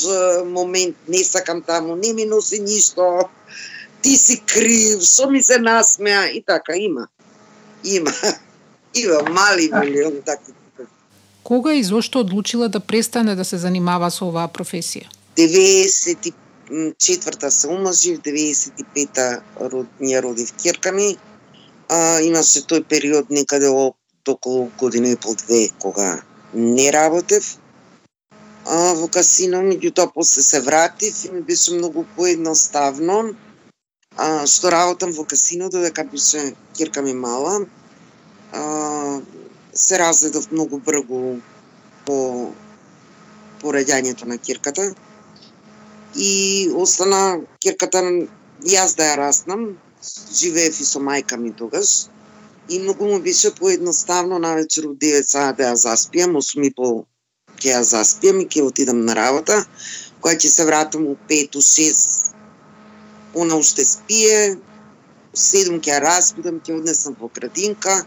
момент, 0.47 0.97
не 1.07 1.23
сакам 1.25 1.63
таму, 1.63 1.97
не 1.97 2.13
ми 2.13 2.25
носи 2.25 2.59
ништо, 2.61 3.29
ти 4.03 4.17
си 4.17 4.43
крив, 4.47 5.05
што 5.05 5.31
ми 5.31 5.43
се 5.43 5.59
насмеа, 5.59 6.31
и 6.33 6.43
така, 6.43 6.77
има. 6.77 7.09
Има. 7.85 8.13
Има 8.95 9.23
мали 9.31 9.71
милион 9.73 10.13
такви. 10.27 10.53
Кога 11.45 11.75
и 11.75 11.85
зошто 11.85 12.21
одлучила 12.21 12.69
да 12.69 12.81
престане 12.81 13.35
да 13.35 13.45
се 13.45 13.57
занимава 13.57 14.11
со 14.11 14.29
оваа 14.29 14.49
професија? 14.49 15.07
94-та 15.37 17.51
се 17.51 17.69
омажив, 17.69 18.19
95-та 18.21 19.41
род, 19.61 19.87
ние 20.01 20.23
родив 20.23 20.53
керка 20.63 20.93
ми. 20.93 21.17
А, 21.89 22.21
имаше 22.21 22.61
тој 22.69 22.85
период 22.85 23.31
некаде 23.31 23.69
околу 24.29 24.71
година 24.79 25.09
и 25.09 25.17
пол 25.17 25.35
две 25.35 25.71
кога 25.81 26.23
не 26.55 26.93
работев 26.93 27.59
а, 28.67 28.95
во 28.95 29.09
касино, 29.09 29.63
меѓутоа 29.65 30.13
после 30.15 30.43
се 30.43 30.61
вратив 30.61 31.25
и 31.25 31.31
ми 31.33 31.43
беше 31.43 31.75
многу 31.75 32.05
поедноставно 32.17 33.35
а, 34.17 34.47
што 34.47 34.71
работам 34.71 35.13
во 35.13 35.25
касино 35.25 35.71
додека 35.71 36.05
беше 36.05 36.55
керка 36.77 37.03
ми 37.03 37.15
мала 37.15 37.65
а, 38.53 39.21
се 39.75 39.99
разведов 39.99 40.51
многу 40.53 40.79
бргу 40.79 41.39
по 42.07 42.51
пореѓањето 43.63 44.27
на 44.27 44.39
кирката. 44.39 44.95
И 46.17 46.71
остана 46.75 47.41
кирката 47.63 48.03
јас 48.65 48.97
да 48.97 49.13
ја 49.13 49.17
раснам, 49.17 49.79
живеев 50.33 50.81
и 50.81 50.85
со 50.85 51.01
мајка 51.01 51.37
ми 51.37 51.53
тогаш 51.53 52.09
и 52.69 52.79
многу 52.79 53.07
му 53.07 53.21
беше 53.21 53.55
поедноставно 53.55 54.39
на 54.39 54.55
вечер 54.55 54.85
у 54.85 54.95
9 54.95 55.23
саат 55.23 55.57
да 55.57 55.73
ја 55.73 55.75
заспијам, 55.75 56.37
8 56.37 56.67
и 56.67 56.75
пол 56.75 57.07
ќе 57.59 57.73
ја 57.73 57.81
заспијам 57.83 58.43
и 58.43 58.47
ќе 58.47 58.63
отидам 58.63 59.05
на 59.05 59.15
работа, 59.15 59.65
која 60.21 60.37
ќе 60.37 60.49
се 60.53 60.65
вратам 60.65 61.07
у 61.07 61.17
5 61.29 61.57
у 61.57 61.63
6 61.65 62.35
она 63.35 63.57
уште 63.57 63.85
спие, 63.85 64.57
7 65.35 65.81
ќе 65.81 65.95
ја 65.95 66.01
распидам, 66.05 66.61
ќе 66.61 66.77
однесам 66.77 67.17
во 67.21 67.31
градинка, 67.33 68.05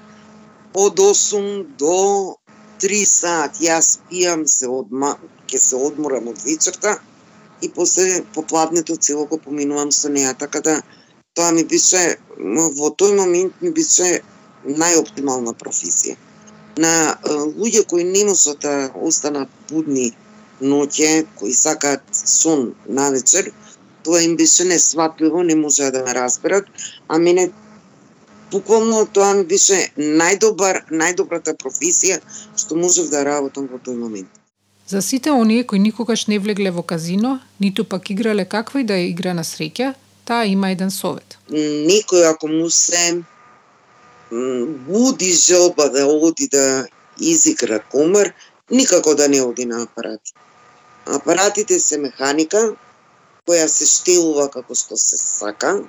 од 0.73 0.99
8 0.99 1.65
до 1.77 2.35
3 2.81 3.05
саат 3.05 3.59
јас 3.61 3.99
пијам, 4.09 4.47
се 4.47 4.67
одма, 4.67 5.15
ќе 5.47 5.59
се 5.59 5.75
одморам 5.75 6.27
од 6.31 6.39
вечерта 6.45 6.97
и 7.61 7.69
после 7.69 8.23
попладнето 8.33 8.95
цело 8.95 9.25
го 9.25 9.37
поминувам 9.37 9.91
со 9.91 10.09
неа, 10.09 10.33
така 10.33 10.61
да 10.61 10.81
тоа 11.33 11.51
ми 11.51 11.63
беше, 11.63 12.17
во 12.79 12.89
тој 12.89 13.15
момент 13.15 13.61
ми 13.61 13.71
беше 13.71 14.21
најоптимална 14.65 15.53
професија. 15.59 16.15
На 16.77 17.17
луѓе 17.27 17.85
кои 17.87 18.03
не 18.03 18.25
можат 18.25 18.63
да 18.63 18.91
останат 18.95 19.49
будни 19.69 20.11
ноќе, 20.61 21.25
кои 21.39 21.53
сакаат 21.53 22.03
сон 22.11 22.73
на 22.87 23.09
вечер, 23.11 23.51
тоа 24.03 24.21
им 24.23 24.35
беше 24.35 24.65
несватливо, 24.65 25.43
не 25.43 25.55
можеа 25.55 25.91
да 25.91 26.03
ме 26.03 26.13
разберат, 26.15 26.65
а 27.07 27.17
мене 27.17 27.51
буквално 28.51 29.05
тоа 29.05 29.33
ми 29.33 29.45
беше 29.45 29.79
најдобар, 29.97 30.83
најдобрата 30.91 31.55
професија 31.55 32.19
што 32.57 32.75
можев 32.75 33.09
да 33.09 33.23
работам 33.25 33.67
во 33.71 33.79
тој 33.79 33.97
момент. 33.97 34.29
За 34.87 35.01
сите 35.01 35.31
оние 35.31 35.63
кои 35.63 35.79
никогаш 35.79 36.27
не 36.27 36.39
влегле 36.39 36.71
во 36.71 36.83
казино, 36.83 37.39
ниту 37.59 37.85
пак 37.85 38.09
играле 38.09 38.45
каква 38.45 38.81
и 38.81 38.83
да 38.83 38.93
е 38.93 39.07
игра 39.07 39.33
на 39.33 39.43
среќа, 39.43 39.93
таа 40.25 40.45
има 40.45 40.71
еден 40.71 40.91
совет. 40.91 41.37
Некој 41.49 42.27
ако 42.31 42.47
му 42.47 42.69
се 42.69 43.23
буди 44.87 45.31
желба 45.33 45.89
да 45.89 46.05
оди 46.07 46.47
да 46.47 46.87
изигра 47.19 47.79
комер, 47.79 48.33
никако 48.71 49.15
да 49.15 49.27
не 49.29 49.41
оди 49.41 49.65
на 49.65 49.83
апарати. 49.83 50.33
Апаратите 51.05 51.79
се 51.79 51.97
механика, 51.97 52.75
која 53.47 53.65
се 53.67 53.85
штелува 53.85 54.49
како 54.53 54.75
што 54.75 54.97
се 54.97 55.17
сака, 55.17 55.81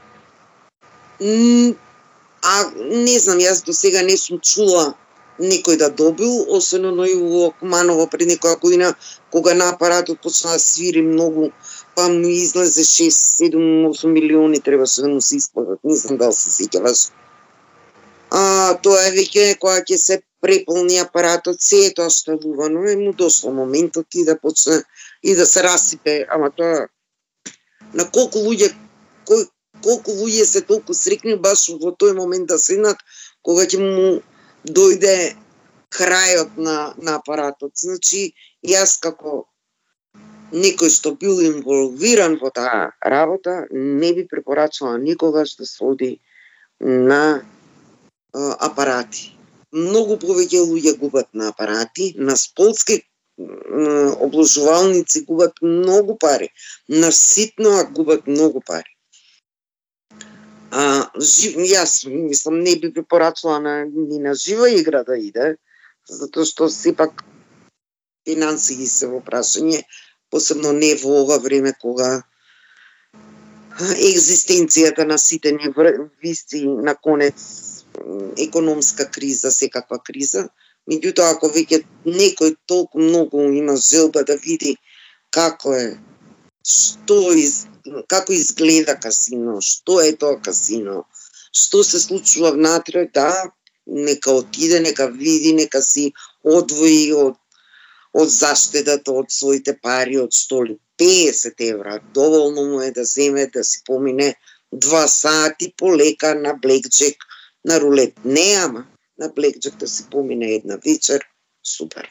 А 2.42 2.70
не 2.74 3.18
знам, 3.18 3.38
јас 3.38 3.64
до 3.64 3.72
сега 3.72 4.02
не 4.02 4.16
сум 4.16 4.40
чула 4.40 4.94
некој 5.38 5.78
да 5.78 5.88
добил, 5.90 6.32
освен 6.56 6.88
но 6.96 7.04
и 7.04 7.14
во 7.14 7.50
Куманово 7.60 8.06
пред 8.06 8.28
некоја 8.28 8.58
година, 8.60 8.94
кога 9.30 9.54
на 9.54 9.70
апаратот 9.70 10.20
почна 10.20 10.52
да 10.52 10.58
свири 10.58 11.02
многу, 11.02 11.50
па 11.94 12.08
му 12.08 12.28
излезе 12.28 12.84
6, 12.84 13.10
7, 13.50 13.86
8 13.88 14.06
милиони 14.06 14.60
требаше 14.60 15.02
да 15.02 15.08
му 15.08 15.20
се 15.20 15.36
исплатат, 15.36 15.78
не 15.84 15.96
знам 15.96 16.18
дали 16.18 16.32
се 16.32 16.50
сеќаваш. 16.50 17.10
А, 18.30 18.74
тоа 18.82 19.06
е 19.06 19.14
веќе 19.16 19.58
кога 19.58 19.80
ќе 19.80 19.96
се 19.96 20.22
преполни 20.40 20.98
апаратот, 20.98 21.60
се 21.62 21.86
е 21.86 21.94
тоа 21.94 22.10
шталувано, 22.10 22.84
е 22.88 22.96
му 22.96 23.12
дошло 23.12 23.52
моментот 23.52 24.14
и 24.14 24.24
да 24.24 24.38
почне 24.38 24.82
и 25.22 25.34
да 25.34 25.46
се 25.46 25.62
расипе, 25.62 26.26
ама 26.30 26.50
тоа 26.50 26.88
на 27.94 28.08
колку 28.10 28.42
луѓе 28.42 28.72
кој 29.28 29.46
колку 29.84 30.14
луѓе 30.18 30.44
се 30.48 30.62
толку 30.66 30.94
срекни 30.94 31.36
баш 31.36 31.68
во 31.82 31.92
тој 31.92 32.16
момент 32.18 32.48
да 32.52 32.58
седнат 32.58 32.98
кога 33.42 33.66
ќе 33.66 33.80
му 33.82 34.20
дојде 34.64 35.34
крајот 35.92 36.56
на, 36.56 36.94
на 36.96 37.16
апаратот. 37.20 37.72
Значи, 37.76 38.32
јас 38.64 38.96
како 39.02 39.44
некој 40.52 40.90
што 40.92 41.14
бил 41.20 41.40
инволвиран 41.40 42.38
во 42.40 42.50
таа 42.54 42.92
работа, 43.14 43.66
не 43.72 44.12
би 44.16 44.26
препорачала 44.28 44.98
никогаш 44.98 45.56
да 45.56 45.66
се 45.66 45.84
оди 45.84 46.10
на 46.80 47.22
е, 47.36 47.42
апарати. 48.68 49.32
Многу 49.72 50.18
повеќе 50.20 50.60
луѓе 50.68 50.98
губат 51.00 51.28
на 51.32 51.48
апарати, 51.48 52.12
на 52.16 52.36
сполски 52.36 53.02
обложувалници 54.20 55.24
губат 55.24 55.52
многу 55.62 56.18
пари, 56.18 56.48
на 56.88 57.12
ситно 57.12 57.88
губат 57.90 58.26
многу 58.26 58.60
пари. 58.60 58.96
А, 60.72 60.82
жив, 61.20 61.58
јас 61.68 62.06
мислам 62.08 62.62
не 62.64 62.76
би 62.80 62.88
препорачала 62.92 63.58
на, 63.60 63.74
ни 63.84 64.18
на 64.18 64.34
жива 64.34 64.70
игра 64.72 65.02
да 65.04 65.18
иде, 65.20 65.56
затоа 66.08 66.48
што 66.48 66.68
сепак 66.72 67.20
финансии 68.24 68.86
се 68.88 69.10
во 69.12 69.20
прашање, 69.20 69.82
посебно 70.32 70.72
не 70.72 70.94
во 71.02 71.18
ова 71.22 71.36
време 71.44 71.74
кога 71.80 72.22
екзистенцијата 73.80 75.04
на 75.04 75.18
сите 75.18 75.52
ни 75.52 75.68
виси 76.22 76.64
на 76.64 76.94
конец 76.94 77.84
економска 78.38 79.10
криза, 79.10 79.50
секаква 79.50 79.98
криза. 79.98 80.48
Меѓутоа, 80.88 81.36
ако 81.36 81.46
веќе 81.46 81.82
некој 82.04 82.56
толку 82.66 82.98
многу 82.98 83.44
има 83.52 83.76
желба 83.76 84.24
да 84.24 84.36
види 84.36 84.76
како 85.30 85.74
е, 85.76 85.98
што 86.66 87.32
из, 87.32 87.66
како 88.08 88.32
изгледа 88.32 88.96
касино, 89.00 89.60
што 89.60 90.00
е 90.00 90.14
тоа 90.16 90.40
касино, 90.40 91.04
што 91.52 91.82
се 91.84 92.00
случува 92.00 92.52
внатре, 92.56 93.08
да, 93.14 93.30
нека 93.86 94.32
отиде, 94.32 94.80
нека 94.80 95.08
види, 95.08 95.52
нека 95.52 95.82
си 95.82 96.12
одвои 96.44 97.12
од 97.12 97.38
од 98.12 98.28
заштедата 98.28 99.12
од 99.12 99.30
своите 99.32 99.72
пари 99.82 100.18
од 100.20 100.34
столи 100.36 100.76
50 101.00 101.62
евра. 101.68 102.00
Доволно 102.14 102.64
му 102.70 102.80
е 102.80 102.90
да 102.92 103.04
земе 103.04 103.46
да 103.54 103.64
си 103.64 103.80
помине 103.86 104.34
два 104.72 105.06
сати 105.08 105.72
полека 105.76 106.34
на 106.34 106.54
блекджек, 106.54 107.16
на 107.64 107.80
рулет. 107.80 108.12
Не, 108.24 108.54
ама 108.64 108.84
на 109.18 109.28
блекджек 109.28 109.76
да 109.76 109.88
си 109.88 110.04
помине 110.10 110.52
една 110.52 110.78
вечер, 110.86 111.24
супер. 111.76 112.10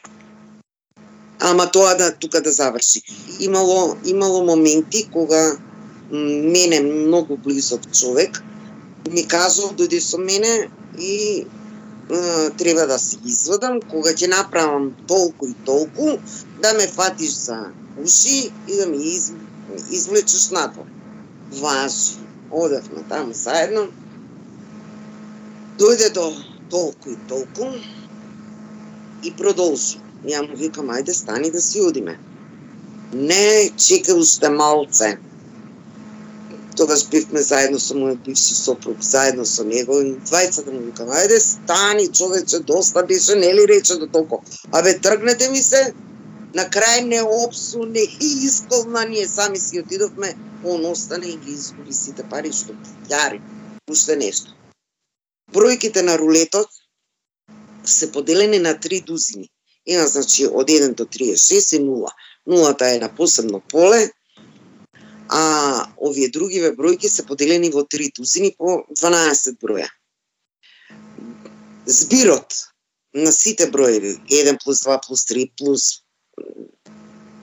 Ама 1.40 1.70
тоа 1.70 1.94
да 1.94 2.14
тука 2.18 2.42
да 2.42 2.52
заврши. 2.52 3.02
Имало 3.40 3.96
имало 4.04 4.44
моменти 4.44 5.08
кога 5.12 5.58
мене 6.12 6.80
многу 6.80 7.36
близок 7.36 7.80
човек 7.92 8.42
ми 9.10 9.24
кажал 9.26 9.72
дојде 9.76 10.00
со 10.00 10.18
мене 10.18 10.68
и 10.98 11.44
треба 12.58 12.86
да 12.86 12.98
се 12.98 13.16
извадам, 13.24 13.80
кога 13.80 14.12
ќе 14.12 14.28
направам 14.30 14.92
толку 15.08 15.48
и 15.48 15.54
толку, 15.66 16.18
да 16.62 16.72
ме 16.74 16.86
фатиш 16.86 17.32
за 17.48 17.58
уши 18.04 18.52
и 18.68 18.76
да 18.76 18.86
ми 18.86 18.98
из, 18.98 19.32
извлечеш 19.90 20.50
надвор. 20.50 20.86
Важи. 21.52 22.20
Одевме 22.50 23.02
таму 23.08 23.32
заедно. 23.34 23.88
Дојде 25.78 26.12
до 26.12 26.32
толку 26.70 27.10
и 27.10 27.16
толку 27.28 27.72
и 29.22 29.32
продолжи. 29.32 29.98
Ја 30.28 30.44
му 30.46 30.56
викам, 30.56 30.92
ајде 30.92 31.12
стани 31.16 31.50
да 31.50 31.60
си 31.60 31.80
одиме. 31.80 32.18
Не, 33.12 33.70
чека 33.76 34.14
уште 34.14 34.48
малце 34.48 35.16
тогаш 36.76 37.08
бивме 37.08 37.42
заедно 37.42 37.78
со 37.80 37.94
мојот 37.94 38.22
бивши 38.26 38.54
сопруг, 38.54 39.02
заедно 39.02 39.44
со 39.44 39.64
него 39.64 40.00
и 40.00 40.14
двајцата 40.28 40.64
да 40.64 40.72
му 40.72 40.80
викам, 40.86 41.08
ајде 41.08 41.38
стани 41.40 42.08
човече, 42.08 42.58
доста 42.58 43.02
беше, 43.02 43.36
нели 43.36 43.66
рече 43.68 43.96
до 43.96 44.06
толку. 44.06 44.42
Абе 44.72 44.98
тргнете 44.98 45.50
ми 45.50 45.62
се, 45.62 45.92
на 46.54 46.68
крај 46.68 47.04
не 47.08 47.22
опсу, 47.22 47.84
не 47.84 48.04
исколна, 48.20 49.04
ние 49.08 49.28
сами 49.28 49.58
си 49.58 49.80
отидовме, 49.80 50.34
он 50.64 50.86
остане 50.86 51.26
и 51.26 51.36
ги 51.36 51.52
изгуби 51.52 51.92
сите 51.92 52.24
пари 52.30 52.52
што 52.52 52.76
јари. 53.08 53.40
Уште 53.90 54.16
нешто. 54.16 54.54
Бројките 55.52 56.02
на 56.02 56.16
рулетот 56.18 56.68
се 57.84 58.12
поделени 58.12 58.58
на 58.58 58.78
три 58.80 59.00
дузини. 59.00 59.48
Има 59.86 60.06
значи 60.06 60.46
од 60.46 60.68
1 60.68 60.94
до 60.94 61.04
36 61.04 61.76
и 61.76 61.80
0. 61.80 62.12
Нулата 62.46 62.94
е 62.94 62.98
на 62.98 63.08
посебно 63.08 63.60
поле, 63.60 64.10
а 65.32 65.88
овие 65.96 66.28
другиве 66.28 66.74
бројки 66.76 67.08
се 67.08 67.24
поделени 67.24 67.70
во 67.72 67.86
три 67.88 68.10
тузини 68.12 68.52
по 68.58 68.82
12 69.00 69.56
броја. 69.64 69.88
Збирот 71.86 72.52
на 73.14 73.32
сите 73.32 73.70
броеви 73.70 74.18
1 74.28 74.58
плюс 74.64 74.84
2 74.84 74.98
плюс 75.06 75.24
3 75.30 75.50
плюс 75.56 76.02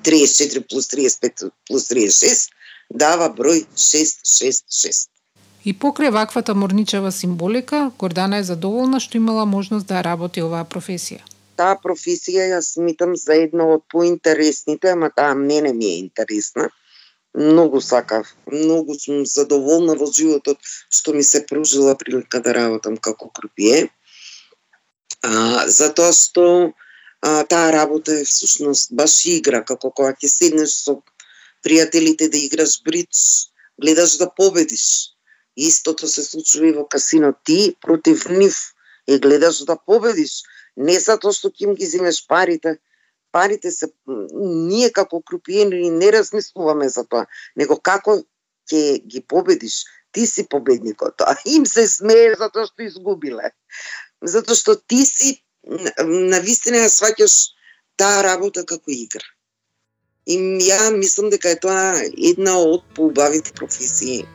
34 0.03 0.67
плюс 0.69 0.87
35 0.93 1.49
плюс 1.67 1.89
36 1.89 2.49
дава 2.93 3.29
број 3.33 3.65
666. 3.75 5.09
И 5.65 5.73
покрај 5.73 6.11
ваквата 6.13 6.53
морничева 6.55 7.11
символика, 7.11 7.91
Гордана 7.99 8.37
е 8.37 8.43
задоволна 8.43 8.99
што 8.99 9.17
имала 9.17 9.45
можност 9.45 9.87
да 9.87 10.03
работи 10.05 10.45
оваа 10.45 10.63
професија. 10.63 11.25
Таа 11.57 11.75
професија 11.83 12.53
ја 12.53 12.61
смитам 12.61 13.15
за 13.17 13.33
една 13.33 13.65
од 13.73 13.83
поинтересните, 13.89 14.93
ама 14.93 15.09
таа 15.09 15.33
мене 15.35 15.73
ми 15.73 15.85
е 15.85 15.97
интересна 15.97 16.69
многу 17.33 17.81
сакав, 17.81 18.27
многу 18.51 18.95
сум 18.99 19.25
задоволна 19.25 19.95
во 19.95 20.09
животот 20.11 20.57
што 20.89 21.13
ми 21.13 21.23
се 21.23 21.45
пружила 21.45 21.95
прилика 21.95 22.41
да 22.41 22.53
работам 22.53 22.97
како 22.97 23.29
крупие. 23.29 23.89
А, 25.21 25.67
затоа 25.67 26.11
што 26.13 26.73
а, 27.21 27.43
таа 27.43 27.71
работа 27.71 28.19
е 28.19 28.25
всушност 28.25 28.93
баш 28.95 29.25
игра, 29.25 29.63
како 29.63 29.91
кога 29.91 30.13
ќе 30.13 30.27
седнеш 30.27 30.75
со 30.85 30.99
пријателите 31.65 32.29
да 32.31 32.37
играш 32.37 32.81
бридж, 32.83 33.51
гледаш 33.81 34.17
да 34.17 34.29
победиш. 34.29 35.13
Истото 35.55 36.07
се 36.07 36.23
случува 36.23 36.67
и 36.67 36.73
во 36.73 36.85
касино. 36.87 37.33
Ти 37.43 37.75
против 37.81 38.29
нив 38.29 38.55
и 39.07 39.19
гледаш 39.19 39.65
да 39.65 39.75
победиш. 39.75 40.43
Не 40.77 40.99
затоа 40.99 41.35
што 41.35 41.51
ќе 41.51 41.75
ги 41.75 41.85
земеш 41.85 42.25
парите, 42.27 42.79
парите 43.31 43.71
се 43.71 43.91
ние 44.07 44.89
како 44.91 45.21
крупиени 45.21 45.89
не 45.89 46.11
размислуваме 46.11 46.89
за 46.89 47.05
тоа, 47.05 47.25
него 47.55 47.79
како 47.79 48.19
ќе 48.69 49.01
ги 49.05 49.21
победиш, 49.21 49.83
ти 50.11 50.25
си 50.25 50.47
победникот, 50.49 51.21
а 51.21 51.35
им 51.45 51.65
се 51.65 51.87
смее 51.87 52.35
затоа 52.37 52.65
што 52.65 52.85
изгубиле. 52.85 53.51
Затоа 54.21 54.55
што 54.55 54.75
ти 54.75 55.05
си 55.05 55.37
на 56.05 56.39
вистина 56.41 56.81
ја 56.85 56.89
сваќаш 56.89 57.35
таа 57.97 58.23
работа 58.25 58.65
како 58.65 58.91
игра. 58.91 59.25
И 60.25 60.37
ја 60.65 60.91
мислам 60.97 61.29
дека 61.29 61.53
е 61.53 61.59
тоа 61.61 62.01
една 62.17 62.57
од 62.57 62.83
поубавите 62.95 63.53
професии 63.53 64.25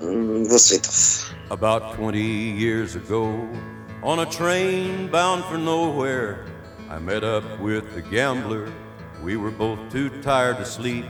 во 0.00 0.58
светов. 0.58 1.30
About 1.50 1.94
20 1.98 2.58
years 2.58 2.94
ago, 2.96 3.48
on 4.02 4.18
a 4.18 4.26
train 4.26 5.08
bound 5.08 5.44
for 5.44 5.58
nowhere, 5.58 6.53
I 6.90 6.98
met 6.98 7.24
up 7.24 7.58
with 7.58 7.94
the 7.94 8.02
gambler. 8.02 8.72
We 9.22 9.36
were 9.36 9.50
both 9.50 9.78
too 9.90 10.10
tired 10.22 10.58
to 10.58 10.64
sleep, 10.64 11.06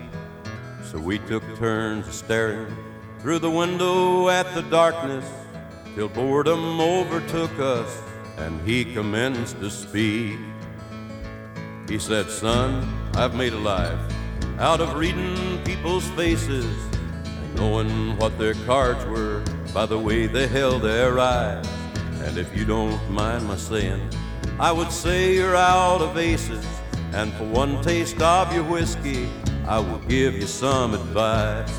so 0.85 0.99
we 0.99 1.19
took 1.19 1.43
turns 1.57 2.13
staring 2.15 2.75
through 3.19 3.41
the 3.41 3.51
window 3.51 4.29
at 4.29 4.53
the 4.55 4.63
darkness 4.63 5.29
till 5.95 6.09
boredom 6.09 6.81
overtook 6.81 7.59
us 7.59 8.03
and 8.37 8.61
he 8.67 8.85
commenced 8.85 9.59
to 9.61 9.71
speak. 9.71 10.39
He 11.89 11.99
said, 11.99 12.31
Son, 12.31 12.87
I've 13.15 13.35
made 13.35 13.53
a 13.53 13.59
life 13.59 13.99
out 14.59 14.81
of 14.81 14.95
reading 14.95 15.63
people's 15.65 16.09
faces 16.11 16.67
and 16.95 17.55
knowing 17.57 18.17
what 18.19 18.39
their 18.39 18.55
cards 18.67 19.05
were 19.07 19.43
by 19.73 19.87
the 19.87 19.99
way 19.99 20.27
they 20.27 20.47
held 20.47 20.83
their 20.83 21.19
eyes. 21.19 21.67
And 22.23 22.39
if 22.39 22.57
you 22.57 22.65
don't 22.65 23.11
mind 23.11 23.47
my 23.47 23.57
saying, 23.57 24.09
I 24.61 24.71
would 24.71 24.93
say 24.93 25.35
you're 25.35 25.57
out 25.57 26.01
of 26.01 26.17
aces, 26.17 26.65
and 27.13 27.33
for 27.33 27.45
one 27.45 27.83
taste 27.83 28.23
of 28.23 28.55
your 28.55 28.63
whiskey, 28.63 29.29
I 29.67 29.81
will 29.81 29.99
give 29.99 30.35
you 30.35 30.47
some 30.47 30.95
advice. 30.95 31.77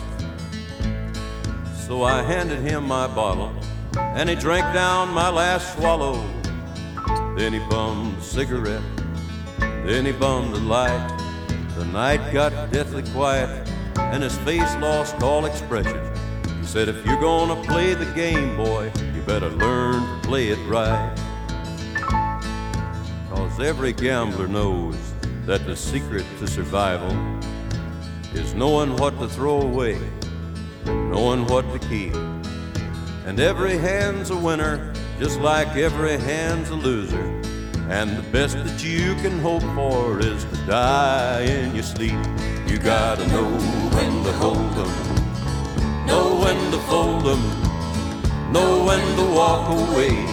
So 1.88 2.04
I 2.04 2.22
handed 2.22 2.60
him 2.60 2.86
my 2.86 3.08
bottle, 3.08 3.56
and 3.98 4.28
he 4.28 4.36
drank 4.36 4.74
down 4.74 5.14
my 5.14 5.30
last 5.30 5.78
swallow. 5.78 6.22
Then 7.38 7.54
he 7.54 7.60
bummed 7.70 8.18
a 8.18 8.22
cigarette, 8.22 8.84
then 9.60 10.06
he 10.06 10.12
bummed 10.12 10.54
a 10.54 10.60
light. 10.60 11.18
The 11.78 11.86
night 11.86 12.34
got 12.34 12.74
deathly 12.74 13.04
quiet, 13.14 13.70
and 13.98 14.22
his 14.22 14.38
face 14.40 14.76
lost 14.82 15.22
all 15.24 15.46
expression. 15.46 16.02
He 16.60 16.66
said, 16.66 16.90
If 16.90 17.06
you're 17.06 17.22
gonna 17.22 17.62
play 17.64 17.94
the 17.94 18.12
game, 18.14 18.58
boy, 18.58 18.92
you 19.16 19.22
better 19.22 19.50
learn 19.50 20.02
to 20.22 20.28
play 20.28 20.50
it 20.50 20.60
right. 20.68 21.25
Cause 23.36 23.60
every 23.60 23.92
gambler 23.92 24.48
knows 24.48 24.96
that 25.46 25.66
the 25.66 25.76
secret 25.76 26.26
to 26.40 26.48
survival 26.48 27.12
is 28.34 28.54
knowing 28.54 28.96
what 28.96 29.20
to 29.20 29.28
throw 29.28 29.62
away, 29.62 30.00
knowing 30.86 31.46
what 31.48 31.70
to 31.74 31.80
keep. 31.90 32.16
And 33.26 33.38
every 33.42 33.78
hand's 33.78 34.30
a 34.30 34.38
winner, 34.38 34.94
just 35.20 35.42
like 35.42 35.68
every 35.76 36.18
hand's 36.18 36.70
a 36.70 36.76
loser. 36.76 37.26
And 37.90 38.18
the 38.18 38.24
best 38.32 38.56
that 38.56 38.82
you 38.82 39.16
can 39.16 39.38
hope 39.40 39.64
for 39.76 40.18
is 40.22 40.46
to 40.46 40.56
die 40.66 41.42
in 41.42 41.76
your 41.76 41.84
sleep. 41.84 42.18
You 42.68 42.78
gotta 42.80 43.28
know 43.28 43.52
when 43.96 44.24
to 44.24 44.32
hold 44.32 44.72
them, 44.76 46.06
know 46.08 46.40
when 46.40 46.72
to 46.72 46.78
fold 46.88 47.26
them, 47.26 47.42
know 48.54 48.86
when 48.86 49.04
to 49.18 49.26
walk 49.36 49.70
away, 49.70 50.24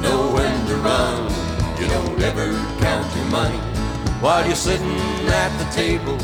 know 0.00 0.32
when 0.32 0.66
to 0.68 0.76
run 0.76 1.29
don't 1.90 2.20
ever 2.22 2.52
count 2.78 3.16
your 3.16 3.26
money 3.26 3.58
while 4.20 4.46
you're 4.46 4.54
sitting 4.54 4.96
at 5.42 5.50
the 5.58 5.68
table. 5.74 6.16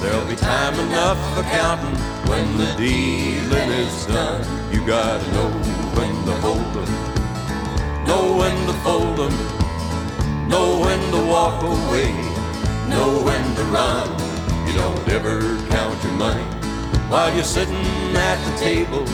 There'll 0.00 0.26
be 0.26 0.34
time 0.34 0.74
enough 0.80 1.18
for 1.34 1.44
counting 1.44 1.96
when 2.28 2.56
the 2.56 2.66
dealing 2.76 3.70
is 3.70 4.06
done. 4.06 4.42
You 4.72 4.84
gotta 4.84 5.24
know 5.32 5.50
when 5.96 6.12
to 6.26 6.34
hold 6.40 6.70
them, 6.74 6.90
know 8.04 8.36
when 8.36 8.56
to 8.66 8.72
fold 8.84 9.16
them, 9.16 9.34
know 10.48 10.80
when 10.80 11.00
to 11.12 11.20
walk 11.30 11.62
away, 11.62 12.10
know 12.88 13.22
when 13.22 13.44
to 13.56 13.64
run. 13.70 14.08
You 14.66 14.74
don't 14.74 15.08
ever 15.08 15.38
count 15.68 16.02
your 16.02 16.14
money 16.14 16.44
while 17.08 17.32
you're 17.34 17.44
sitting 17.44 17.86
at 18.16 18.38
the 18.48 18.58
table. 18.58 19.04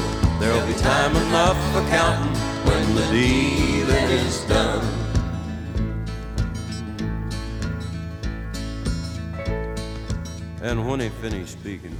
There'll 0.40 0.66
be 0.66 0.74
time 0.74 1.14
enough 1.16 1.58
for 1.72 1.82
counting 1.90 2.34
when 2.64 2.94
the 2.94 3.02
dealing 3.10 4.10
is 4.24 4.40
done. 4.44 4.97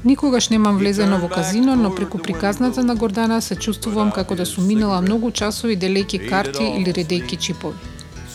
Никогаш 0.04 0.48
немам 0.48 0.78
влезено 0.78 1.18
во 1.18 1.28
казино, 1.28 1.76
но 1.76 1.94
преку 1.94 2.18
приказната 2.18 2.84
на 2.84 2.94
Гордана 2.94 3.42
се 3.42 3.56
чувствувам 3.56 4.10
како 4.10 4.34
да 4.34 4.46
сум 4.46 4.66
минала 4.66 5.00
многу 5.00 5.30
часови 5.30 5.76
делејки 5.78 6.28
карти 6.28 6.64
или 6.64 6.92
редејки 6.92 7.38
чипови. 7.38 7.76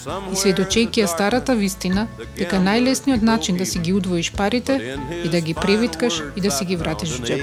И 0.04 0.36
сведочејќи 0.36 1.04
ја 1.04 1.08
старата 1.08 1.56
вистина, 1.56 2.08
дека 2.38 2.60
најлесниот 2.60 3.22
начин 3.22 3.58
да 3.58 3.66
си 3.66 3.80
ги 3.80 3.94
удвоиш 3.94 4.32
парите 4.36 4.98
и 5.24 5.30
да 5.30 5.40
ги 5.42 5.54
превиткаш 5.54 6.22
и 6.36 6.42
да 6.42 6.52
си 6.52 6.66
ги 6.66 6.76
вратиш 6.76 7.20
во 7.20 7.26
джеп. 7.26 7.42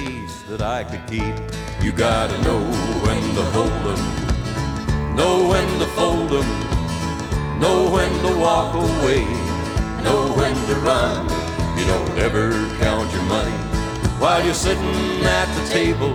Know 5.21 5.49
when 5.53 5.67
to 5.81 5.87
fold 5.97 6.31
them, 6.31 6.49
know 7.61 7.79
when 7.95 8.11
to 8.25 8.31
walk 8.45 8.73
away, 8.75 9.25
know 10.05 10.33
when 10.39 10.55
to 10.69 10.75
run. 10.87 11.40
You 11.81 11.87
don't 11.87 12.19
ever 12.19 12.47
count 12.79 13.11
your 13.17 13.27
money 13.37 13.59
while 14.23 14.45
you're 14.45 14.63
sitting 14.69 15.25
at 15.25 15.49
the 15.57 15.65
table. 15.79 16.13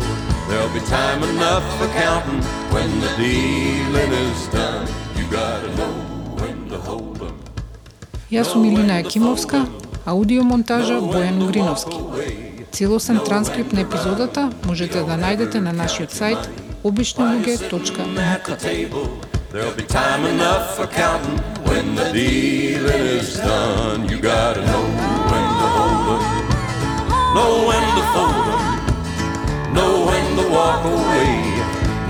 There'll 0.48 0.74
be 0.80 0.82
time 0.82 1.24
enough 1.24 1.66
for 1.78 1.88
counting 2.04 2.42
when 2.74 2.90
the 3.04 3.12
dealing 3.18 4.12
is 4.26 4.42
done. 4.60 4.86
You 5.18 5.26
gotta 5.40 5.70
know 5.80 5.96
when 6.40 6.58
to 6.70 6.78
hold 6.90 7.22
'em. 7.22 7.36
Јас 8.32 8.46
сум 8.52 8.66
Илина 8.66 9.00
Екимовска, 9.00 9.66
аудиомонтажа 10.06 11.02
Бојан 11.02 11.44
Угриновски. 11.44 11.98
Целосен 12.72 13.20
транскрипт 13.20 13.74
на 13.74 13.82
епизодата 13.82 14.52
можете 14.66 15.02
да 15.02 15.18
најдете 15.18 15.60
на 15.60 15.74
нашиот 15.74 16.12
сајт 16.14 16.48
обичнилуѓе.мк. 16.84 19.35
There'll 19.56 19.72
be 19.74 19.84
time 19.84 20.26
enough 20.26 20.76
for 20.76 20.86
counting 20.86 21.38
when 21.64 21.96
the 21.96 22.12
dealing 22.12 23.06
is 23.20 23.38
done. 23.38 24.10
You 24.10 24.20
gotta 24.20 24.60
know 24.60 24.84
when 25.32 25.46
to 25.62 25.68
hold 25.78 26.08
'em, 26.12 26.24
know 27.36 27.52
when 27.70 27.86
to 27.96 28.04
fold 28.12 28.48
'em, 28.52 28.64
know 29.74 29.92
when 30.08 30.26
to 30.40 30.46
walk 30.52 30.84
away, 30.84 31.32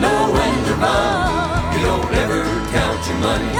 know 0.02 0.20
when 0.36 0.54
to 0.66 0.74
run. 0.86 1.30
You 1.74 1.82
don't 1.86 2.14
ever 2.24 2.42
count 2.74 3.00
your 3.10 3.20
money 3.30 3.54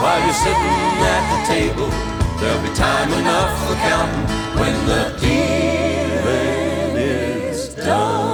while 0.00 0.20
you're 0.24 0.40
sitting 0.46 1.02
at 1.14 1.24
the 1.32 1.40
table. 1.54 1.90
There'll 2.38 2.62
be 2.62 2.72
time 2.86 3.10
enough 3.14 3.52
for 3.66 3.74
counting 3.90 4.26
when 4.60 4.74
the 4.86 5.02
dealing 5.18 6.94
is 6.96 7.74
done. 7.74 8.33